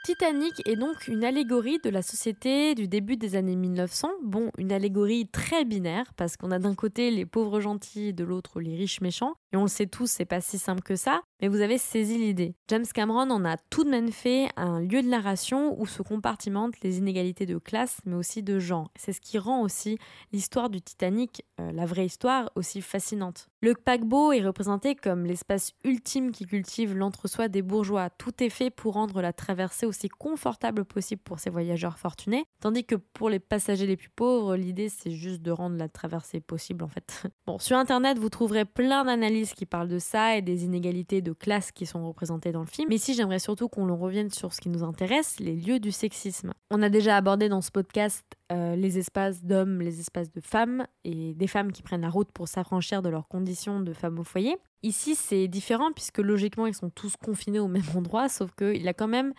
Titanic 0.04 0.52
est 0.66 0.74
donc 0.74 1.06
une 1.06 1.22
allégorie 1.22 1.78
de 1.78 1.90
la 1.90 2.02
société 2.02 2.74
du 2.74 2.88
début 2.88 3.16
des 3.16 3.36
années 3.36 3.54
1900. 3.54 4.08
Bon, 4.24 4.50
une 4.58 4.72
allégorie 4.72 5.28
très 5.28 5.64
binaire, 5.64 6.12
parce 6.16 6.36
qu'on 6.36 6.50
a 6.50 6.58
d'un 6.58 6.74
côté 6.74 7.12
les 7.12 7.24
pauvres 7.24 7.60
gentils, 7.60 8.12
de 8.12 8.24
l'autre 8.24 8.60
les 8.60 8.74
riches 8.74 9.00
méchants. 9.00 9.36
On 9.56 9.62
le 9.62 9.68
sait 9.68 9.86
tous, 9.86 10.10
c'est 10.10 10.24
pas 10.24 10.40
si 10.40 10.58
simple 10.58 10.82
que 10.82 10.96
ça, 10.96 11.22
mais 11.40 11.48
vous 11.48 11.60
avez 11.60 11.78
saisi 11.78 12.18
l'idée. 12.18 12.54
James 12.68 12.86
Cameron 12.92 13.30
en 13.30 13.44
a 13.44 13.56
tout 13.70 13.84
de 13.84 13.90
même 13.90 14.10
fait 14.10 14.48
un 14.56 14.80
lieu 14.80 15.02
de 15.02 15.08
narration 15.08 15.80
où 15.80 15.86
se 15.86 16.02
compartimentent 16.02 16.80
les 16.82 16.98
inégalités 16.98 17.46
de 17.46 17.58
classe, 17.58 17.98
mais 18.04 18.16
aussi 18.16 18.42
de 18.42 18.58
genre. 18.58 18.90
C'est 18.96 19.12
ce 19.12 19.20
qui 19.20 19.38
rend 19.38 19.62
aussi 19.62 19.98
l'histoire 20.32 20.70
du 20.70 20.80
Titanic, 20.80 21.44
euh, 21.60 21.72
la 21.72 21.86
vraie 21.86 22.06
histoire, 22.06 22.50
aussi 22.54 22.80
fascinante. 22.80 23.48
Le 23.60 23.74
paquebot 23.74 24.32
est 24.32 24.44
représenté 24.44 24.94
comme 24.94 25.26
l'espace 25.26 25.72
ultime 25.84 26.32
qui 26.32 26.46
cultive 26.46 26.94
l'entre-soi 26.94 27.48
des 27.48 27.62
bourgeois. 27.62 28.10
Tout 28.10 28.42
est 28.42 28.50
fait 28.50 28.70
pour 28.70 28.94
rendre 28.94 29.20
la 29.20 29.32
traversée 29.32 29.86
aussi 29.86 30.08
confortable 30.08 30.84
possible 30.84 31.22
pour 31.22 31.38
ces 31.38 31.50
voyageurs 31.50 31.98
fortunés, 31.98 32.44
tandis 32.60 32.84
que 32.84 32.94
pour 32.94 33.30
les 33.30 33.38
passagers 33.38 33.86
les 33.86 33.96
plus 33.96 34.10
pauvres, 34.10 34.56
l'idée 34.56 34.88
c'est 34.88 35.10
juste 35.10 35.42
de 35.42 35.50
rendre 35.50 35.76
la 35.76 35.88
traversée 35.88 36.40
possible 36.40 36.84
en 36.84 36.88
fait. 36.88 37.22
Bon, 37.46 37.60
sur 37.60 37.76
internet, 37.76 38.18
vous 38.18 38.28
trouverez 38.28 38.64
plein 38.64 39.04
d'analyses 39.04 39.45
qui 39.54 39.66
parlent 39.66 39.88
de 39.88 39.98
ça 39.98 40.36
et 40.36 40.42
des 40.42 40.64
inégalités 40.64 41.22
de 41.22 41.32
classe 41.32 41.72
qui 41.72 41.86
sont 41.86 42.06
représentées 42.06 42.52
dans 42.52 42.60
le 42.60 42.66
film. 42.66 42.88
Mais 42.88 42.96
ici, 42.96 43.14
j'aimerais 43.14 43.38
surtout 43.38 43.68
qu'on 43.68 43.94
revienne 43.96 44.30
sur 44.30 44.52
ce 44.52 44.60
qui 44.60 44.68
nous 44.68 44.82
intéresse, 44.82 45.38
les 45.40 45.54
lieux 45.54 45.78
du 45.78 45.92
sexisme. 45.92 46.52
On 46.70 46.82
a 46.82 46.88
déjà 46.88 47.16
abordé 47.16 47.48
dans 47.48 47.60
ce 47.60 47.70
podcast 47.70 48.24
euh, 48.52 48.76
les 48.76 48.98
espaces 48.98 49.44
d'hommes, 49.44 49.80
les 49.80 50.00
espaces 50.00 50.32
de 50.32 50.40
femmes 50.40 50.86
et 51.04 51.34
des 51.34 51.46
femmes 51.46 51.72
qui 51.72 51.82
prennent 51.82 52.02
la 52.02 52.10
route 52.10 52.30
pour 52.32 52.48
s'affranchir 52.48 53.02
de 53.02 53.08
leurs 53.08 53.28
conditions 53.28 53.80
de 53.80 53.92
femmes 53.92 54.18
au 54.18 54.24
foyer. 54.24 54.56
Ici, 54.82 55.14
c'est 55.14 55.48
différent 55.48 55.90
puisque 55.92 56.18
logiquement, 56.18 56.66
ils 56.66 56.74
sont 56.74 56.90
tous 56.90 57.16
confinés 57.16 57.58
au 57.58 57.68
même 57.68 57.82
endroit, 57.96 58.28
sauf 58.28 58.54
qu'il 58.54 58.82
y 58.82 58.88
a 58.88 58.94
quand 58.94 59.08
même 59.08 59.32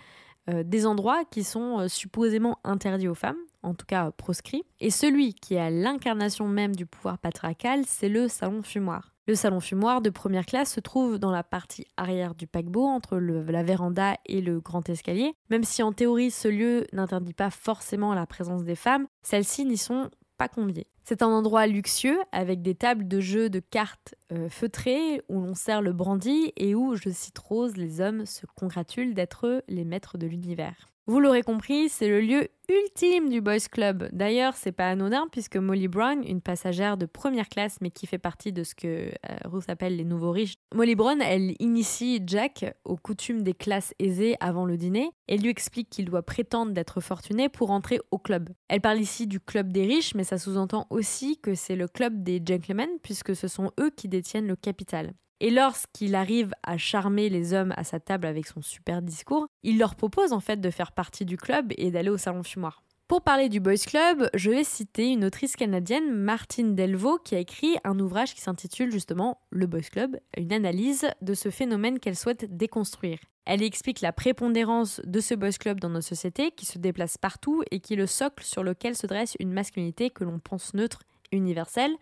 euh, 0.50 0.64
des 0.64 0.86
endroits 0.86 1.26
qui 1.26 1.44
sont 1.44 1.80
euh, 1.80 1.88
supposément 1.88 2.58
interdits 2.64 3.10
aux 3.10 3.16
femmes, 3.16 3.38
en 3.64 3.74
tout 3.74 3.86
cas 3.86 4.12
proscrits. 4.12 4.64
Et 4.80 4.92
celui 4.92 5.34
qui 5.34 5.56
est 5.56 5.60
à 5.60 5.70
l'incarnation 5.70 6.48
même 6.48 6.76
du 6.76 6.86
pouvoir 6.86 7.18
patriarcal, 7.18 7.84
c'est 7.86 8.08
le 8.08 8.30
salon 8.30 8.62
fumoir. 8.62 9.14
Le 9.28 9.36
salon 9.36 9.60
fumoir 9.60 10.02
de 10.02 10.10
première 10.10 10.46
classe 10.46 10.74
se 10.74 10.80
trouve 10.80 11.20
dans 11.20 11.32
la 11.32 11.44
partie 11.44 11.86
arrière 11.98 12.34
du 12.34 12.48
paquebot, 12.48 12.86
entre 12.86 13.18
la 13.18 13.62
véranda 13.62 14.16
et 14.26 14.40
le 14.40 14.62
grand 14.62 14.88
escalier. 14.88 15.34
Même 15.50 15.66
si 15.66 15.84
en 15.84 15.92
théorie 15.92 16.32
ce 16.32 16.48
lieu 16.48 16.88
n'interdit 16.94 17.34
pas 17.34 17.50
forcément 17.50 18.14
la 18.14 18.26
présence 18.26 18.64
des 18.64 18.76
femmes, 18.76 19.06
celles-ci 19.24 19.66
n'y 19.66 19.76
sont 19.76 20.10
pas 20.38 20.48
conviées. 20.48 20.88
C'est 21.04 21.22
un 21.22 21.28
endroit 21.28 21.68
luxueux 21.68 22.20
avec 22.32 22.62
des 22.62 22.76
tables 22.76 23.06
de 23.06 23.20
jeu 23.20 23.50
de 23.50 23.60
cartes 23.60 24.16
euh, 24.32 24.48
feutrées 24.48 25.22
où 25.28 25.42
l'on 25.42 25.56
sert 25.56 25.82
le 25.82 25.92
brandy 25.92 26.54
et 26.56 26.74
où, 26.74 26.96
je 26.96 27.10
cite 27.10 27.38
Rose, 27.38 27.76
les 27.76 28.00
hommes 28.00 28.26
se 28.26 28.46
congratulent 28.56 29.14
d'être 29.14 29.62
les 29.68 29.84
maîtres 29.84 30.18
de 30.18 30.28
l'univers. 30.28 30.88
Vous 31.10 31.22
l'aurez 31.22 31.42
compris, 31.42 31.88
c'est 31.88 32.10
le 32.10 32.20
lieu 32.20 32.50
ultime 32.68 33.30
du 33.30 33.40
Boys 33.40 33.70
Club. 33.72 34.10
D'ailleurs, 34.12 34.58
c'est 34.58 34.74
pas 34.74 34.90
anodin 34.90 35.30
puisque 35.32 35.56
Molly 35.56 35.88
Brown, 35.88 36.22
une 36.28 36.42
passagère 36.42 36.98
de 36.98 37.06
première 37.06 37.48
classe 37.48 37.78
mais 37.80 37.92
qui 37.92 38.08
fait 38.08 38.18
partie 38.18 38.52
de 38.52 38.66
ce 38.66 38.76
que 38.76 38.88
euh, 38.88 39.38
Ruth 39.46 39.70
appelle 39.70 39.96
les 39.96 40.04
nouveaux 40.04 40.32
riches, 40.32 40.56
Molly 40.76 40.96
Brown, 40.96 41.22
elle 41.22 41.56
initie 41.60 42.22
Jack 42.28 42.76
aux 42.84 42.98
coutumes 42.98 43.42
des 43.42 43.54
classes 43.54 43.94
aisées 44.00 44.36
avant 44.42 44.66
le 44.66 44.76
dîner 44.76 45.10
et 45.30 45.38
lui 45.38 45.48
explique 45.48 45.90
qu'il 45.90 46.04
doit 46.04 46.24
prétendre 46.24 46.74
d'être 46.74 47.00
fortuné 47.00 47.48
pour 47.48 47.72
entrer 47.72 48.02
au 48.12 48.18
club. 48.18 48.50
Elle 48.68 48.82
parle 48.82 49.00
ici 49.00 49.28
du 49.28 49.40
club 49.40 49.72
des 49.72 49.86
riches, 49.86 50.14
mais 50.14 50.26
ça 50.26 50.38
sous-entend 50.38 50.88
aussi 50.90 51.40
que 51.40 51.56
c'est 51.56 51.78
le 51.78 51.88
club 51.88 52.22
des 52.22 52.42
gentlemen 52.46 52.90
puisque 53.02 53.34
ce 53.34 53.48
sont 53.48 53.72
eux 53.80 53.92
qui 53.92 54.10
détiennent 54.10 54.48
le 54.48 54.58
capital. 54.58 55.14
Et 55.40 55.52
lorsqu'il 55.52 56.16
arrive 56.16 56.54
à 56.64 56.78
charmer 56.78 57.30
les 57.30 57.54
hommes 57.54 57.74
à 57.78 57.84
sa 57.84 58.00
table 58.00 58.26
avec 58.26 58.48
son 58.48 58.62
super 58.62 59.02
discours, 59.02 59.48
il 59.64 59.78
leur 59.78 59.96
propose 59.96 60.34
en 60.34 60.40
fait 60.40 60.60
de 60.60 60.70
faire 60.70 60.92
partie 60.92 61.26
du 61.26 61.38
club 61.38 61.74
et 61.78 61.92
d'aller 61.92 62.10
au 62.10 62.18
salon 62.18 62.44
fumoir. 62.44 62.84
Pour 63.08 63.22
parler 63.22 63.48
du 63.48 63.62
Boys 63.62 63.78
Club, 63.86 64.30
je 64.34 64.52
vais 64.52 64.66
citer 64.66 65.08
une 65.14 65.24
autrice 65.24 65.56
canadienne, 65.56 66.12
Martine 66.12 66.76
Delvaux, 66.76 67.20
qui 67.20 67.36
a 67.36 67.40
écrit 67.40 67.78
un 67.86 67.98
ouvrage 68.00 68.34
qui 68.34 68.42
s'intitule 68.42 68.92
justement 68.92 69.40
Le 69.50 69.66
Boys 69.66 69.90
Club, 69.92 70.20
une 70.36 70.52
analyse 70.52 71.08
de 71.22 71.34
ce 71.34 71.50
phénomène 71.50 72.00
qu'elle 72.00 72.18
souhaite 72.18 72.58
déconstruire. 72.58 73.20
Elle 73.46 73.64
explique 73.64 74.02
la 74.02 74.12
prépondérance 74.12 75.00
de 75.06 75.22
ce 75.22 75.36
Boys 75.36 75.52
Club 75.52 75.80
dans 75.80 75.90
nos 75.90 76.02
sociétés, 76.02 76.52
qui 76.52 76.66
se 76.66 76.80
déplace 76.80 77.18
partout 77.18 77.64
et 77.72 77.80
qui 77.80 77.94
est 77.94 77.98
le 77.98 78.08
socle 78.08 78.44
sur 78.44 78.62
lequel 78.62 78.94
se 78.94 79.08
dresse 79.08 79.38
une 79.40 79.54
masculinité 79.54 80.10
que 80.10 80.26
l'on 80.26 80.40
pense 80.40 80.74
neutre, 80.74 81.04
universelle, 81.32 81.96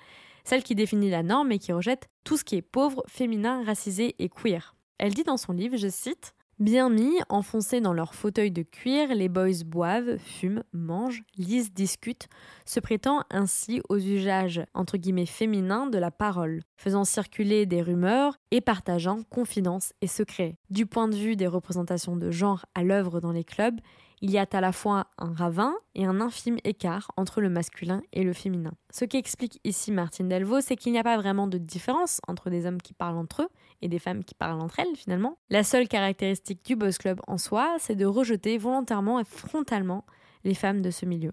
celle 0.46 0.64
qui 0.64 0.76
définit 0.76 1.10
la 1.10 1.24
norme 1.24 1.52
et 1.52 1.60
qui 1.60 1.74
rejette 1.74 2.08
tout 2.24 2.38
ce 2.38 2.46
qui 2.46 2.56
est 2.56 2.62
pauvre, 2.62 3.04
féminin, 3.08 3.64
racisé 3.66 4.16
et 4.20 4.30
queer. 4.30 4.76
Elle 4.98 5.14
dit 5.14 5.24
dans 5.24 5.38
son 5.38 5.52
livre, 5.52 5.76
je 5.76 5.90
cite, 5.90 6.34
Bien 6.58 6.90
mis, 6.90 7.20
enfoncés 7.28 7.82
dans 7.82 7.92
leur 7.92 8.16
fauteuil 8.16 8.50
de 8.50 8.62
cuir, 8.62 9.14
les 9.14 9.28
boys 9.28 9.66
boivent, 9.66 10.18
fument, 10.18 10.64
mangent, 10.72 11.24
lisent, 11.36 11.74
discutent, 11.74 12.30
se 12.66 12.80
prêtant 12.80 13.24
ainsi 13.30 13.82
aux 13.90 13.98
usages 13.98 14.64
entre 14.74 14.96
guillemets 14.96 15.26
féminins 15.26 15.88
de 15.88 15.98
la 15.98 16.12
parole, 16.12 16.62
faisant 16.78 17.04
circuler 17.04 17.66
des 17.66 17.82
rumeurs 17.82 18.38
et 18.52 18.62
partageant 18.62 19.24
confidences 19.24 19.92
et 20.00 20.08
secrets. 20.08 20.56
Du 20.70 20.86
point 20.86 21.10
de 21.10 21.18
vue 21.18 21.36
des 21.36 21.48
représentations 21.48 22.16
de 22.16 22.32
genre 22.32 22.66
à 22.74 22.84
l'œuvre 22.84 23.20
dans 23.20 23.34
les 23.34 23.44
clubs, 23.44 23.82
il 24.26 24.32
y 24.32 24.40
a 24.40 24.48
à 24.54 24.60
la 24.60 24.72
fois 24.72 25.06
un 25.20 25.32
ravin 25.36 25.76
et 25.94 26.04
un 26.04 26.20
infime 26.20 26.58
écart 26.64 27.12
entre 27.16 27.42
le 27.42 27.50
masculin 27.50 28.02
et 28.12 28.24
le 28.24 28.34
féminin. 28.34 28.72
Ce 28.90 29.06
qu'explique 29.06 29.60
ici 29.64 29.92
Martine 29.92 30.28
Delvaux, 30.28 30.62
c'est 30.62 30.76
qu'il 30.76 30.94
n'y 30.94 30.98
a 30.98 31.04
pas 31.04 31.16
vraiment 31.16 31.46
de 31.46 31.60
différence 31.60 32.22
entre 32.28 32.50
des 32.50 32.66
hommes 32.66 32.82
qui 32.82 32.94
parlent 32.94 33.18
entre 33.18 33.44
eux 33.44 33.50
et 33.84 33.88
des 33.88 34.00
femmes 34.00 34.24
qui 34.24 34.34
parlent 34.34 34.60
entre 34.60 34.80
elles 34.80 34.96
finalement. 34.96 35.38
La 35.52 35.64
seule 35.64 35.88
caractéristique 35.88 36.66
du 36.66 36.76
Boss 36.76 36.98
Club 36.98 37.22
en 37.28 37.38
soi, 37.38 37.76
c'est 37.78 37.94
de 37.94 38.08
rejeter 38.08 38.58
volontairement 38.58 39.20
et 39.20 39.26
frontalement 39.26 40.08
les 40.44 40.56
femmes 40.56 40.82
de 40.82 40.90
ce 40.90 41.06
milieu. 41.06 41.32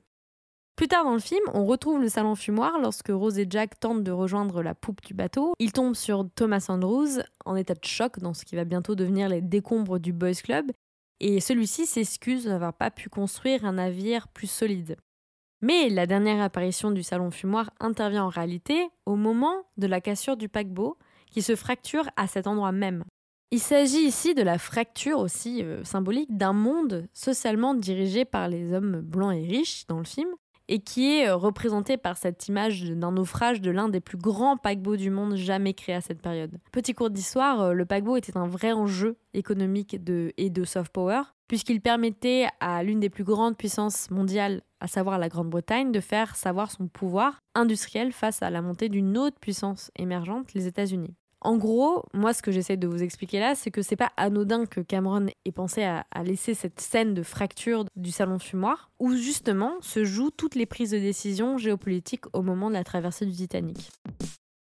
Plus 0.77 0.89
tard 0.89 1.05
dans 1.05 1.15
le 1.15 1.19
film, 1.19 1.45
on 1.55 1.65
retrouve 1.65 1.99
le 1.99 2.11
salon 2.11 2.35
fumoir 2.35 2.79
lorsque 2.79 3.09
Rose 3.09 3.39
et 3.39 3.47
Jack 3.49 3.81
tentent 3.81 4.05
de 4.05 4.11
rejoindre 4.11 4.63
la 4.63 4.75
poupe 4.75 5.03
du 5.03 5.15
bateau. 5.15 5.55
Ils 5.59 5.73
tombent 5.73 5.95
sur 5.95 6.29
Thomas 6.35 6.67
Andrews 6.69 7.21
en 7.47 7.57
état 7.57 7.75
de 7.75 7.85
choc 7.85 8.19
dans 8.19 8.35
ce 8.35 8.45
qui 8.45 8.55
va 8.55 8.65
bientôt 8.65 8.95
devenir 8.95 9.31
les 9.31 9.41
décombres 9.41 9.99
du 9.99 10.13
Boys 10.13 10.43
Club 10.45 10.73
et 11.23 11.41
celui-ci 11.41 11.87
s'excuse 11.87 12.45
d'avoir 12.45 12.75
pas 12.75 12.91
pu 12.91 13.09
construire 13.09 13.65
un 13.65 13.75
navire 13.75 14.29
plus 14.29 14.51
solide. 14.51 14.97
Mais 15.63 15.89
la 15.89 16.07
dernière 16.07 16.43
apparition 16.43 16.91
du 16.91 17.05
salon 17.05 17.31
fumoir 17.31 17.71
intervient 17.79 18.25
en 18.25 18.29
réalité 18.29 18.89
au 19.07 19.15
moment 19.15 19.55
de 19.77 19.87
la 19.87 20.01
cassure 20.01 20.37
du 20.37 20.49
paquebot 20.49 20.99
qui 21.31 21.41
se 21.41 21.55
fracture 21.55 22.11
à 22.17 22.27
cet 22.27 22.49
endroit 22.49 22.73
même. 22.73 23.05
Il 23.53 23.61
s'agit 23.61 24.03
ici 24.03 24.35
de 24.35 24.43
la 24.43 24.59
fracture 24.59 25.19
aussi 25.19 25.63
euh, 25.63 25.85
symbolique 25.85 26.37
d'un 26.37 26.53
monde 26.53 27.07
socialement 27.13 27.75
dirigé 27.75 28.25
par 28.25 28.49
les 28.49 28.73
hommes 28.73 29.01
blancs 29.01 29.35
et 29.37 29.47
riches 29.47 29.87
dans 29.87 29.99
le 29.99 30.05
film, 30.05 30.31
et 30.73 30.79
qui 30.79 31.13
est 31.13 31.29
euh, 31.29 31.37
représenté 31.37 31.99
par 31.99 32.17
cette 32.17 32.49
image 32.49 32.85
d'un 32.85 33.13
naufrage 33.13 33.61
de 33.61 33.71
l'un 33.71 33.91
des 33.91 34.01
plus 34.01 34.17
grands 34.17 34.57
paquebots 34.57 34.97
du 34.97 35.11
monde 35.11 35.37
jamais 35.37 35.75
créé 35.75 35.95
à 35.95 36.01
cette 36.01 36.23
période. 36.23 36.59
Petit 36.73 36.95
cours 36.95 37.11
d'histoire, 37.11 37.61
euh, 37.61 37.73
le 37.75 37.85
paquebot 37.85 38.17
était 38.17 38.39
un 38.39 38.47
vrai 38.47 38.73
enjeu 38.73 39.19
économique 39.35 39.95
et 40.39 40.49
de 40.49 40.65
soft 40.65 40.91
power, 40.91 41.21
puisqu'il 41.47 41.83
permettait 41.83 42.47
à 42.61 42.83
l'une 42.83 43.01
des 43.01 43.11
plus 43.11 43.23
grandes 43.23 43.59
puissances 43.59 44.11
mondiales, 44.11 44.63
à 44.81 44.87
savoir 44.89 45.19
la 45.19 45.29
Grande-Bretagne, 45.29 45.93
de 45.93 46.01
faire 46.01 46.37
savoir 46.37 46.71
son 46.71 46.89
pouvoir 46.89 47.43
industriel 47.55 48.11
face 48.11 48.43
à 48.43 48.49
la 48.49 48.63
montée 48.63 48.89
d'une 48.89 49.19
autre 49.19 49.39
puissance 49.39 49.91
émergente, 49.97 50.55
les 50.55 50.67
États-Unis. 50.67 51.15
En 51.45 51.57
gros, 51.57 52.05
moi, 52.15 52.33
ce 52.33 52.41
que 52.41 52.53
j'essaie 52.53 52.77
de 52.77 52.87
vous 52.87 53.03
expliquer 53.03 53.41
là, 53.41 53.57
c'est 53.57 53.73
que 53.73 53.83
c'est 53.83 53.97
pas 53.97 54.13
anodin 54.17 54.65
que 54.65 54.81
Cameron 54.81 55.27
ait 55.45 55.53
pensé 55.53 55.83
à, 55.83 56.05
laisser 56.23 56.55
cette 56.55 56.81
scène 56.81 57.15
de 57.15 57.25
fracture 57.25 57.85
du 57.97 58.13
salon 58.13 58.39
fumoir, 58.39 58.93
où 59.01 59.13
justement 59.17 59.73
se 59.81 60.05
jouent 60.05 60.31
toutes 60.31 60.55
les 60.55 60.67
prises 60.67 60.93
de 60.93 61.01
décision 61.01 61.59
géopolitiques 61.59 62.27
au 62.33 62.43
moment 62.43 62.69
de 62.69 62.75
la 62.75 62.85
traversée 62.85 63.27
du 63.27 63.33
Titanic. 63.33 63.91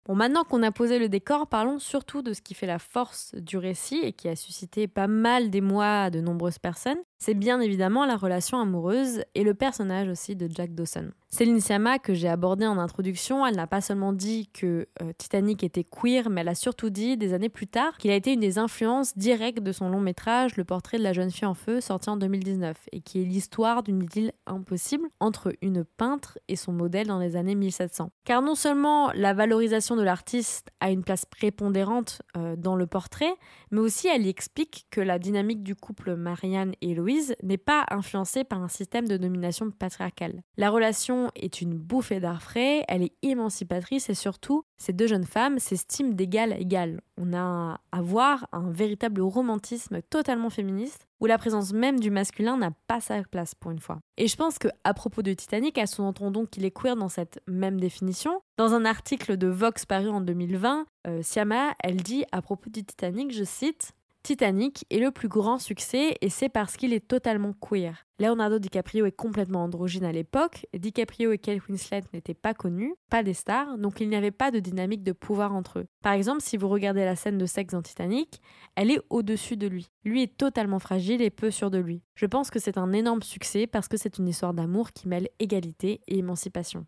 Bon, 0.06 0.14
maintenant 0.14 0.44
qu'on 0.44 0.62
a 0.62 0.72
posé 0.72 0.98
le 0.98 1.10
décor, 1.10 1.46
parlons 1.46 1.78
surtout 1.78 2.22
de 2.22 2.32
ce 2.32 2.40
qui 2.40 2.54
fait 2.54 2.66
la 2.66 2.78
force 2.78 3.34
du 3.34 3.58
récit 3.58 4.00
et 4.02 4.14
qui 4.14 4.28
a 4.28 4.34
suscité 4.34 4.88
pas 4.88 5.06
mal 5.06 5.50
d'émoi 5.50 6.08
de 6.08 6.20
nombreuses 6.20 6.58
personnes. 6.58 6.98
C'est 7.24 7.34
bien 7.34 7.60
évidemment 7.60 8.04
la 8.04 8.16
relation 8.16 8.58
amoureuse 8.58 9.22
et 9.36 9.44
le 9.44 9.54
personnage 9.54 10.08
aussi 10.08 10.34
de 10.34 10.48
Jack 10.52 10.74
Dawson. 10.74 11.12
Céline 11.28 11.60
Sciamma, 11.60 12.00
que 12.00 12.12
j'ai 12.12 12.28
abordée 12.28 12.66
en 12.66 12.78
introduction, 12.78 13.46
elle 13.46 13.54
n'a 13.54 13.68
pas 13.68 13.80
seulement 13.80 14.12
dit 14.12 14.50
que 14.52 14.88
euh, 15.00 15.12
Titanic 15.16 15.62
était 15.62 15.84
queer, 15.84 16.28
mais 16.28 16.40
elle 16.40 16.48
a 16.48 16.54
surtout 16.56 16.90
dit, 16.90 17.16
des 17.16 17.32
années 17.32 17.48
plus 17.48 17.68
tard, 17.68 17.96
qu'il 17.96 18.10
a 18.10 18.16
été 18.16 18.32
une 18.32 18.40
des 18.40 18.58
influences 18.58 19.16
directes 19.16 19.60
de 19.60 19.70
son 19.72 19.88
long 19.88 20.00
métrage 20.00 20.56
Le 20.56 20.64
portrait 20.64 20.98
de 20.98 21.04
la 21.04 21.12
jeune 21.12 21.30
fille 21.30 21.46
en 21.46 21.54
feu, 21.54 21.80
sorti 21.80 22.10
en 22.10 22.16
2019, 22.16 22.76
et 22.90 23.00
qui 23.00 23.22
est 23.22 23.24
l'histoire 23.24 23.84
d'une 23.84 24.02
idylle 24.02 24.32
impossible 24.46 25.08
entre 25.20 25.54
une 25.62 25.84
peintre 25.84 26.38
et 26.48 26.56
son 26.56 26.72
modèle 26.72 27.06
dans 27.06 27.20
les 27.20 27.36
années 27.36 27.54
1700. 27.54 28.10
Car 28.24 28.42
non 28.42 28.56
seulement 28.56 29.10
la 29.12 29.32
valorisation 29.32 29.96
de 29.96 30.02
l'artiste 30.02 30.70
a 30.80 30.90
une 30.90 31.04
place 31.04 31.24
prépondérante 31.24 32.20
euh, 32.36 32.56
dans 32.56 32.74
le 32.74 32.86
portrait, 32.86 33.32
mais 33.70 33.80
aussi 33.80 34.08
elle 34.08 34.26
y 34.26 34.28
explique 34.28 34.86
que 34.90 35.00
la 35.00 35.18
dynamique 35.18 35.62
du 35.62 35.76
couple 35.76 36.14
Marianne 36.16 36.72
et 36.82 36.94
Louis 36.94 37.11
N'est 37.42 37.58
pas 37.58 37.84
influencée 37.90 38.44
par 38.44 38.62
un 38.62 38.68
système 38.68 39.08
de 39.08 39.16
domination 39.16 39.70
patriarcale. 39.70 40.42
La 40.56 40.70
relation 40.70 41.30
est 41.34 41.60
une 41.60 41.74
bouffée 41.74 42.20
d'air 42.20 42.42
frais, 42.42 42.84
elle 42.88 43.02
est 43.02 43.14
émancipatrice 43.22 44.08
et 44.08 44.14
surtout, 44.14 44.64
ces 44.78 44.92
deux 44.92 45.06
jeunes 45.06 45.24
femmes 45.24 45.58
s'estiment 45.58 46.12
d'égal 46.12 46.52
à 46.52 46.58
égal. 46.58 47.00
On 47.16 47.32
a 47.34 47.80
à 47.92 48.02
voir 48.02 48.48
un 48.52 48.70
véritable 48.70 49.20
romantisme 49.20 50.00
totalement 50.10 50.50
féministe 50.50 51.06
où 51.20 51.26
la 51.26 51.38
présence 51.38 51.72
même 51.72 52.00
du 52.00 52.10
masculin 52.10 52.56
n'a 52.56 52.72
pas 52.88 53.00
sa 53.00 53.22
place 53.22 53.54
pour 53.54 53.70
une 53.70 53.78
fois. 53.78 54.00
Et 54.16 54.26
je 54.26 54.36
pense 54.36 54.58
que 54.58 54.68
à 54.82 54.92
propos 54.92 55.22
de 55.22 55.32
Titanic, 55.32 55.78
elles 55.78 55.86
sous-entend 55.86 56.46
qu'il 56.46 56.64
est 56.64 56.72
queer 56.72 56.96
dans 56.96 57.08
cette 57.08 57.40
même 57.46 57.78
définition. 57.78 58.40
Dans 58.56 58.74
un 58.74 58.84
article 58.84 59.36
de 59.36 59.46
Vox 59.46 59.86
paru 59.86 60.08
en 60.08 60.20
2020, 60.20 60.86
euh, 61.06 61.22
Siama, 61.22 61.74
elle 61.80 62.02
dit 62.02 62.24
à 62.32 62.42
propos 62.42 62.70
du 62.70 62.84
Titanic, 62.84 63.32
je 63.32 63.44
cite 63.44 63.92
Titanic 64.22 64.84
est 64.88 65.00
le 65.00 65.10
plus 65.10 65.26
grand 65.26 65.58
succès 65.58 66.16
et 66.20 66.28
c'est 66.28 66.48
parce 66.48 66.76
qu'il 66.76 66.92
est 66.92 67.08
totalement 67.08 67.54
queer. 67.54 68.06
Leonardo 68.20 68.60
DiCaprio 68.60 69.04
est 69.04 69.16
complètement 69.16 69.64
androgyne 69.64 70.04
à 70.04 70.12
l'époque, 70.12 70.64
DiCaprio 70.72 71.32
et 71.32 71.38
Kate 71.38 71.66
Winslet 71.68 72.02
n'étaient 72.12 72.32
pas 72.32 72.54
connus, 72.54 72.94
pas 73.10 73.24
des 73.24 73.34
stars, 73.34 73.78
donc 73.78 74.00
il 74.00 74.08
n'y 74.08 74.14
avait 74.14 74.30
pas 74.30 74.52
de 74.52 74.60
dynamique 74.60 75.02
de 75.02 75.10
pouvoir 75.10 75.52
entre 75.52 75.80
eux. 75.80 75.86
Par 76.04 76.12
exemple, 76.12 76.40
si 76.40 76.56
vous 76.56 76.68
regardez 76.68 77.04
la 77.04 77.16
scène 77.16 77.36
de 77.36 77.46
sexe 77.46 77.72
dans 77.72 77.82
Titanic, 77.82 78.40
elle 78.76 78.92
est 78.92 79.00
au-dessus 79.10 79.56
de 79.56 79.66
lui. 79.66 79.88
Lui 80.04 80.22
est 80.22 80.36
totalement 80.36 80.78
fragile 80.78 81.20
et 81.20 81.30
peu 81.30 81.50
sûr 81.50 81.72
de 81.72 81.78
lui. 81.78 82.04
Je 82.14 82.26
pense 82.26 82.50
que 82.50 82.60
c'est 82.60 82.78
un 82.78 82.92
énorme 82.92 83.22
succès 83.22 83.66
parce 83.66 83.88
que 83.88 83.96
c'est 83.96 84.18
une 84.18 84.28
histoire 84.28 84.54
d'amour 84.54 84.92
qui 84.92 85.08
mêle 85.08 85.28
égalité 85.40 86.00
et 86.06 86.18
émancipation. 86.18 86.86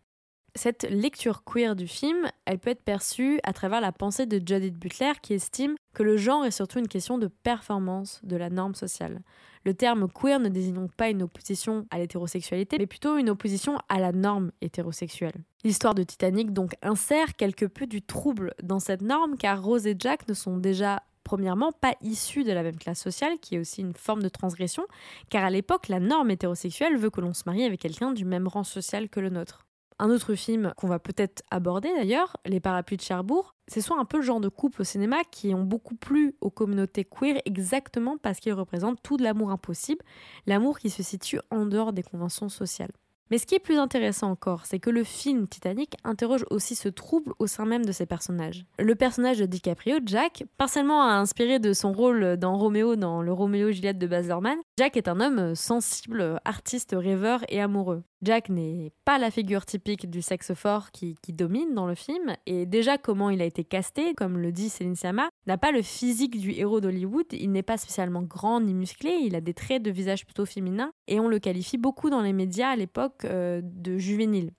Cette 0.57 0.89
lecture 0.89 1.43
queer 1.43 1.75
du 1.75 1.85
film, 1.85 2.31
elle 2.45 2.59
peut 2.59 2.69
être 2.69 2.83
perçue 2.83 3.41
à 3.43 3.51
travers 3.51 3.81
la 3.81 3.91
pensée 3.91 4.25
de 4.25 4.37
Judith 4.37 4.79
Butler 4.79 5.11
qui 5.21 5.33
estime 5.33 5.75
que 5.93 6.01
le 6.01 6.15
genre 6.15 6.45
est 6.45 6.51
surtout 6.51 6.79
une 6.79 6.87
question 6.87 7.17
de 7.17 7.27
performance 7.27 8.21
de 8.23 8.37
la 8.37 8.49
norme 8.49 8.73
sociale. 8.73 9.21
Le 9.65 9.73
terme 9.73 10.07
queer 10.07 10.39
ne 10.39 10.47
désigne 10.47 10.75
donc 10.75 10.93
pas 10.93 11.09
une 11.09 11.23
opposition 11.23 11.85
à 11.91 11.97
l'hétérosexualité, 11.97 12.77
mais 12.79 12.87
plutôt 12.87 13.17
une 13.17 13.29
opposition 13.29 13.77
à 13.89 13.99
la 13.99 14.13
norme 14.13 14.51
hétérosexuelle. 14.61 15.35
L'histoire 15.65 15.93
de 15.93 16.03
Titanic 16.03 16.53
donc 16.53 16.75
insère 16.81 17.35
quelque 17.35 17.65
peu 17.65 17.85
du 17.85 18.01
trouble 18.01 18.53
dans 18.63 18.79
cette 18.79 19.01
norme 19.01 19.35
car 19.37 19.61
Rose 19.61 19.87
et 19.87 19.95
Jack 19.99 20.25
ne 20.29 20.33
sont 20.33 20.55
déjà 20.55 21.03
premièrement 21.25 21.73
pas 21.73 21.95
issus 22.01 22.45
de 22.45 22.53
la 22.53 22.63
même 22.63 22.77
classe 22.77 23.01
sociale, 23.01 23.39
qui 23.41 23.55
est 23.55 23.59
aussi 23.59 23.81
une 23.81 23.95
forme 23.95 24.23
de 24.23 24.29
transgression, 24.29 24.85
car 25.29 25.43
à 25.43 25.49
l'époque, 25.49 25.89
la 25.89 25.99
norme 25.99 26.31
hétérosexuelle 26.31 26.97
veut 26.97 27.09
que 27.09 27.19
l'on 27.19 27.33
se 27.33 27.43
marie 27.45 27.65
avec 27.65 27.81
quelqu'un 27.81 28.11
du 28.11 28.23
même 28.23 28.47
rang 28.47 28.63
social 28.63 29.09
que 29.09 29.19
le 29.19 29.29
nôtre. 29.29 29.65
Un 29.97 30.09
autre 30.09 30.35
film 30.35 30.73
qu'on 30.75 30.87
va 30.87 30.99
peut-être 30.99 31.43
aborder 31.51 31.89
d'ailleurs, 31.95 32.35
Les 32.45 32.59
Parapluies 32.59 32.97
de 32.97 33.01
Cherbourg, 33.01 33.55
c'est 33.67 33.79
soit 33.79 33.97
un 33.97 34.03
peu 34.03 34.17
le 34.17 34.23
genre 34.23 34.41
de 34.41 34.49
couple 34.49 34.81
au 34.81 34.83
cinéma 34.83 35.17
qui 35.31 35.53
ont 35.55 35.63
beaucoup 35.63 35.95
plu 35.95 36.35
aux 36.41 36.49
communautés 36.49 37.05
queer 37.05 37.41
exactement 37.45 38.17
parce 38.17 38.39
qu'ils 38.39 38.53
représentent 38.53 39.01
tout 39.01 39.15
de 39.15 39.23
l'amour 39.23 39.51
impossible, 39.51 40.03
l'amour 40.47 40.79
qui 40.79 40.89
se 40.89 41.01
situe 41.01 41.39
en 41.49 41.65
dehors 41.65 41.93
des 41.93 42.03
conventions 42.03 42.49
sociales. 42.49 42.91
Mais 43.31 43.39
ce 43.39 43.47
qui 43.47 43.55
est 43.55 43.59
plus 43.59 43.77
intéressant 43.77 44.29
encore, 44.29 44.65
c'est 44.67 44.79
que 44.79 44.91
le 44.91 45.03
film 45.03 45.47
Titanic 45.47 45.95
interroge 46.03 46.45
aussi 46.51 46.75
ce 46.75 46.89
trouble 46.89 47.33
au 47.39 47.47
sein 47.47 47.65
même 47.65 47.83
de 47.83 47.91
ses 47.91 48.05
personnages. 48.05 48.65
Le 48.77 48.93
personnage 48.93 49.39
de 49.39 49.47
DiCaprio, 49.47 49.97
Jack, 50.05 50.43
partiellement 50.57 51.03
inspiré 51.03 51.57
de 51.57 51.73
son 51.73 51.91
rôle 51.91 52.37
dans 52.37 52.55
Roméo 52.55 52.95
dans 52.95 53.23
le 53.23 53.33
Roméo 53.33 53.71
Juliette 53.71 53.97
de 53.97 54.05
Baz 54.05 54.31
Jack 54.77 54.95
est 54.95 55.07
un 55.07 55.19
homme 55.19 55.55
sensible, 55.55 56.39
artiste, 56.45 56.95
rêveur 56.95 57.41
et 57.49 57.61
amoureux. 57.61 58.03
Jack 58.25 58.49
n'est 58.49 58.91
pas 59.05 59.19
la 59.19 59.29
figure 59.29 59.65
typique 59.65 60.09
du 60.09 60.23
sexe 60.23 60.53
fort 60.55 60.91
qui, 60.91 61.15
domine 61.29 61.75
dans 61.75 61.85
le 61.85 61.93
film, 61.93 62.35
et 62.47 62.65
déjà 62.65 62.97
comment 62.97 63.29
il 63.29 63.39
a 63.39 63.45
été 63.45 63.63
casté, 63.63 64.15
comme 64.15 64.39
le 64.39 64.51
dit 64.51 64.69
Céline 64.69 64.95
Sciamma, 64.95 65.29
n'a 65.45 65.59
pas 65.59 65.71
le 65.71 65.83
physique 65.83 66.39
du 66.39 66.51
héros 66.51 66.81
d'Hollywood, 66.81 67.27
il 67.31 67.51
n'est 67.51 67.61
pas 67.61 67.77
spécialement 67.77 68.23
grand 68.23 68.61
ni 68.61 68.73
musclé, 68.73 69.11
il 69.21 69.35
a 69.35 69.41
des 69.41 69.53
traits 69.53 69.83
de 69.83 69.91
visage 69.91 70.25
plutôt 70.25 70.45
féminins, 70.45 70.91
et 71.07 71.19
on 71.19 71.27
le 71.27 71.37
qualifie 71.37 71.77
beaucoup 71.77 72.09
dans 72.09 72.21
les 72.21 72.33
médias 72.33 72.69
à 72.69 72.75
l'époque 72.75 73.25
euh, 73.25 73.61
de 73.63 73.99
juvénile. 73.99 74.51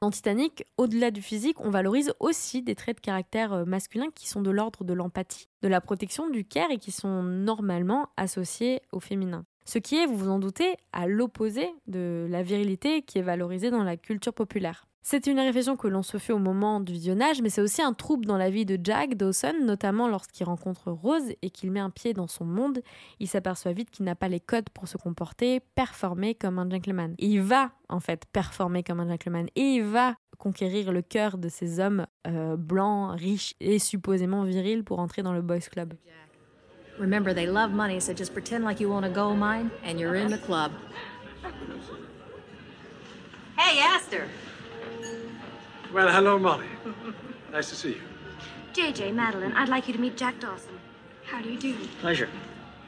Dans 0.00 0.10
Titanic, 0.10 0.64
au-delà 0.76 1.10
du 1.10 1.22
physique, 1.22 1.60
on 1.60 1.70
valorise 1.70 2.12
aussi 2.20 2.62
des 2.62 2.76
traits 2.76 2.98
de 2.98 3.00
caractère 3.00 3.52
euh, 3.52 3.64
masculins 3.64 4.10
qui 4.14 4.28
sont 4.28 4.42
de 4.42 4.50
l'ordre 4.50 4.84
de 4.84 4.92
l'empathie, 4.92 5.48
de 5.62 5.68
la 5.68 5.80
protection, 5.80 6.28
du 6.28 6.44
care 6.44 6.70
et 6.70 6.78
qui 6.78 6.92
sont 6.92 7.22
normalement 7.22 8.10
associés 8.16 8.80
au 8.92 9.00
féminin. 9.00 9.44
Ce 9.68 9.78
qui 9.78 9.96
est, 9.96 10.06
vous 10.06 10.16
vous 10.16 10.30
en 10.30 10.38
doutez, 10.38 10.76
à 10.94 11.06
l'opposé 11.06 11.68
de 11.88 12.26
la 12.30 12.42
virilité 12.42 13.02
qui 13.02 13.18
est 13.18 13.22
valorisée 13.22 13.70
dans 13.70 13.82
la 13.82 13.98
culture 13.98 14.32
populaire. 14.32 14.86
C'est 15.02 15.26
une 15.26 15.38
réflexion 15.38 15.76
que 15.76 15.88
l'on 15.88 16.02
se 16.02 16.16
fait 16.16 16.32
au 16.32 16.38
moment 16.38 16.80
du 16.80 16.94
visionnage, 16.94 17.42
mais 17.42 17.50
c'est 17.50 17.60
aussi 17.60 17.82
un 17.82 17.92
trouble 17.92 18.24
dans 18.24 18.38
la 18.38 18.48
vie 18.48 18.64
de 18.64 18.78
Jack 18.82 19.14
Dawson, 19.14 19.52
notamment 19.62 20.08
lorsqu'il 20.08 20.46
rencontre 20.46 20.90
Rose 20.90 21.34
et 21.42 21.50
qu'il 21.50 21.70
met 21.70 21.80
un 21.80 21.90
pied 21.90 22.14
dans 22.14 22.28
son 22.28 22.46
monde. 22.46 22.80
Il 23.20 23.28
s'aperçoit 23.28 23.72
vite 23.72 23.90
qu'il 23.90 24.06
n'a 24.06 24.14
pas 24.14 24.28
les 24.28 24.40
codes 24.40 24.70
pour 24.70 24.88
se 24.88 24.96
comporter, 24.96 25.60
performer 25.74 26.34
comme 26.34 26.58
un 26.58 26.70
gentleman. 26.70 27.14
Il 27.18 27.42
va, 27.42 27.70
en 27.90 28.00
fait, 28.00 28.24
performer 28.32 28.82
comme 28.82 29.00
un 29.00 29.08
gentleman. 29.10 29.48
Et 29.54 29.74
il 29.74 29.82
va 29.82 30.16
conquérir 30.38 30.92
le 30.92 31.02
cœur 31.02 31.36
de 31.36 31.50
ces 31.50 31.78
hommes 31.78 32.06
euh, 32.26 32.56
blancs, 32.56 33.20
riches 33.20 33.52
et 33.60 33.78
supposément 33.78 34.44
virils 34.44 34.82
pour 34.82 34.98
entrer 34.98 35.22
dans 35.22 35.34
le 35.34 35.42
boys 35.42 35.58
club. 35.58 35.92
Remember, 36.98 37.32
they 37.32 37.46
love 37.46 37.70
money, 37.70 38.00
so 38.00 38.12
just 38.12 38.32
pretend 38.32 38.64
like 38.64 38.80
you 38.80 38.92
own 38.92 39.04
a 39.04 39.08
gold 39.08 39.38
mine 39.38 39.70
and 39.84 40.00
you're 40.00 40.16
in 40.16 40.30
the 40.30 40.38
club. 40.38 40.72
Hey, 43.56 43.80
Aster. 43.80 44.28
Well, 45.92 46.08
hello, 46.10 46.38
Molly. 46.38 46.66
nice 47.52 47.68
to 47.70 47.76
see 47.76 47.90
you. 47.90 48.00
JJ, 48.72 49.14
Madeline, 49.14 49.52
I'd 49.52 49.68
like 49.68 49.86
you 49.86 49.94
to 49.94 50.00
meet 50.00 50.16
Jack 50.16 50.40
Dawson. 50.40 50.78
How 51.24 51.40
do 51.40 51.50
you 51.50 51.58
do? 51.58 51.76
Pleasure. 52.00 52.28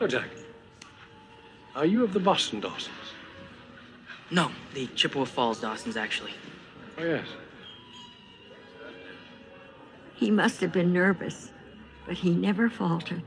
Oh, 0.01 0.07
Jack. 0.07 0.29
Are 1.77 1.87
you 1.87 2.03
of 2.03 2.13
the 2.13 2.21
Boston 2.21 2.61
Dawsons? 2.61 2.95
No, 4.31 4.51
the 4.75 4.87
Chippewa 4.89 5.25
Falls 5.25 5.61
Dawsons, 5.61 5.97
actually. 5.97 6.33
Oh, 6.99 7.05
yes. 7.05 7.27
He 10.15 10.31
must 10.31 10.61
have 10.61 10.73
been 10.73 10.93
nervous, 10.93 11.51
but 12.07 12.17
he 12.17 12.31
never 12.31 12.69
faltered. 12.69 13.23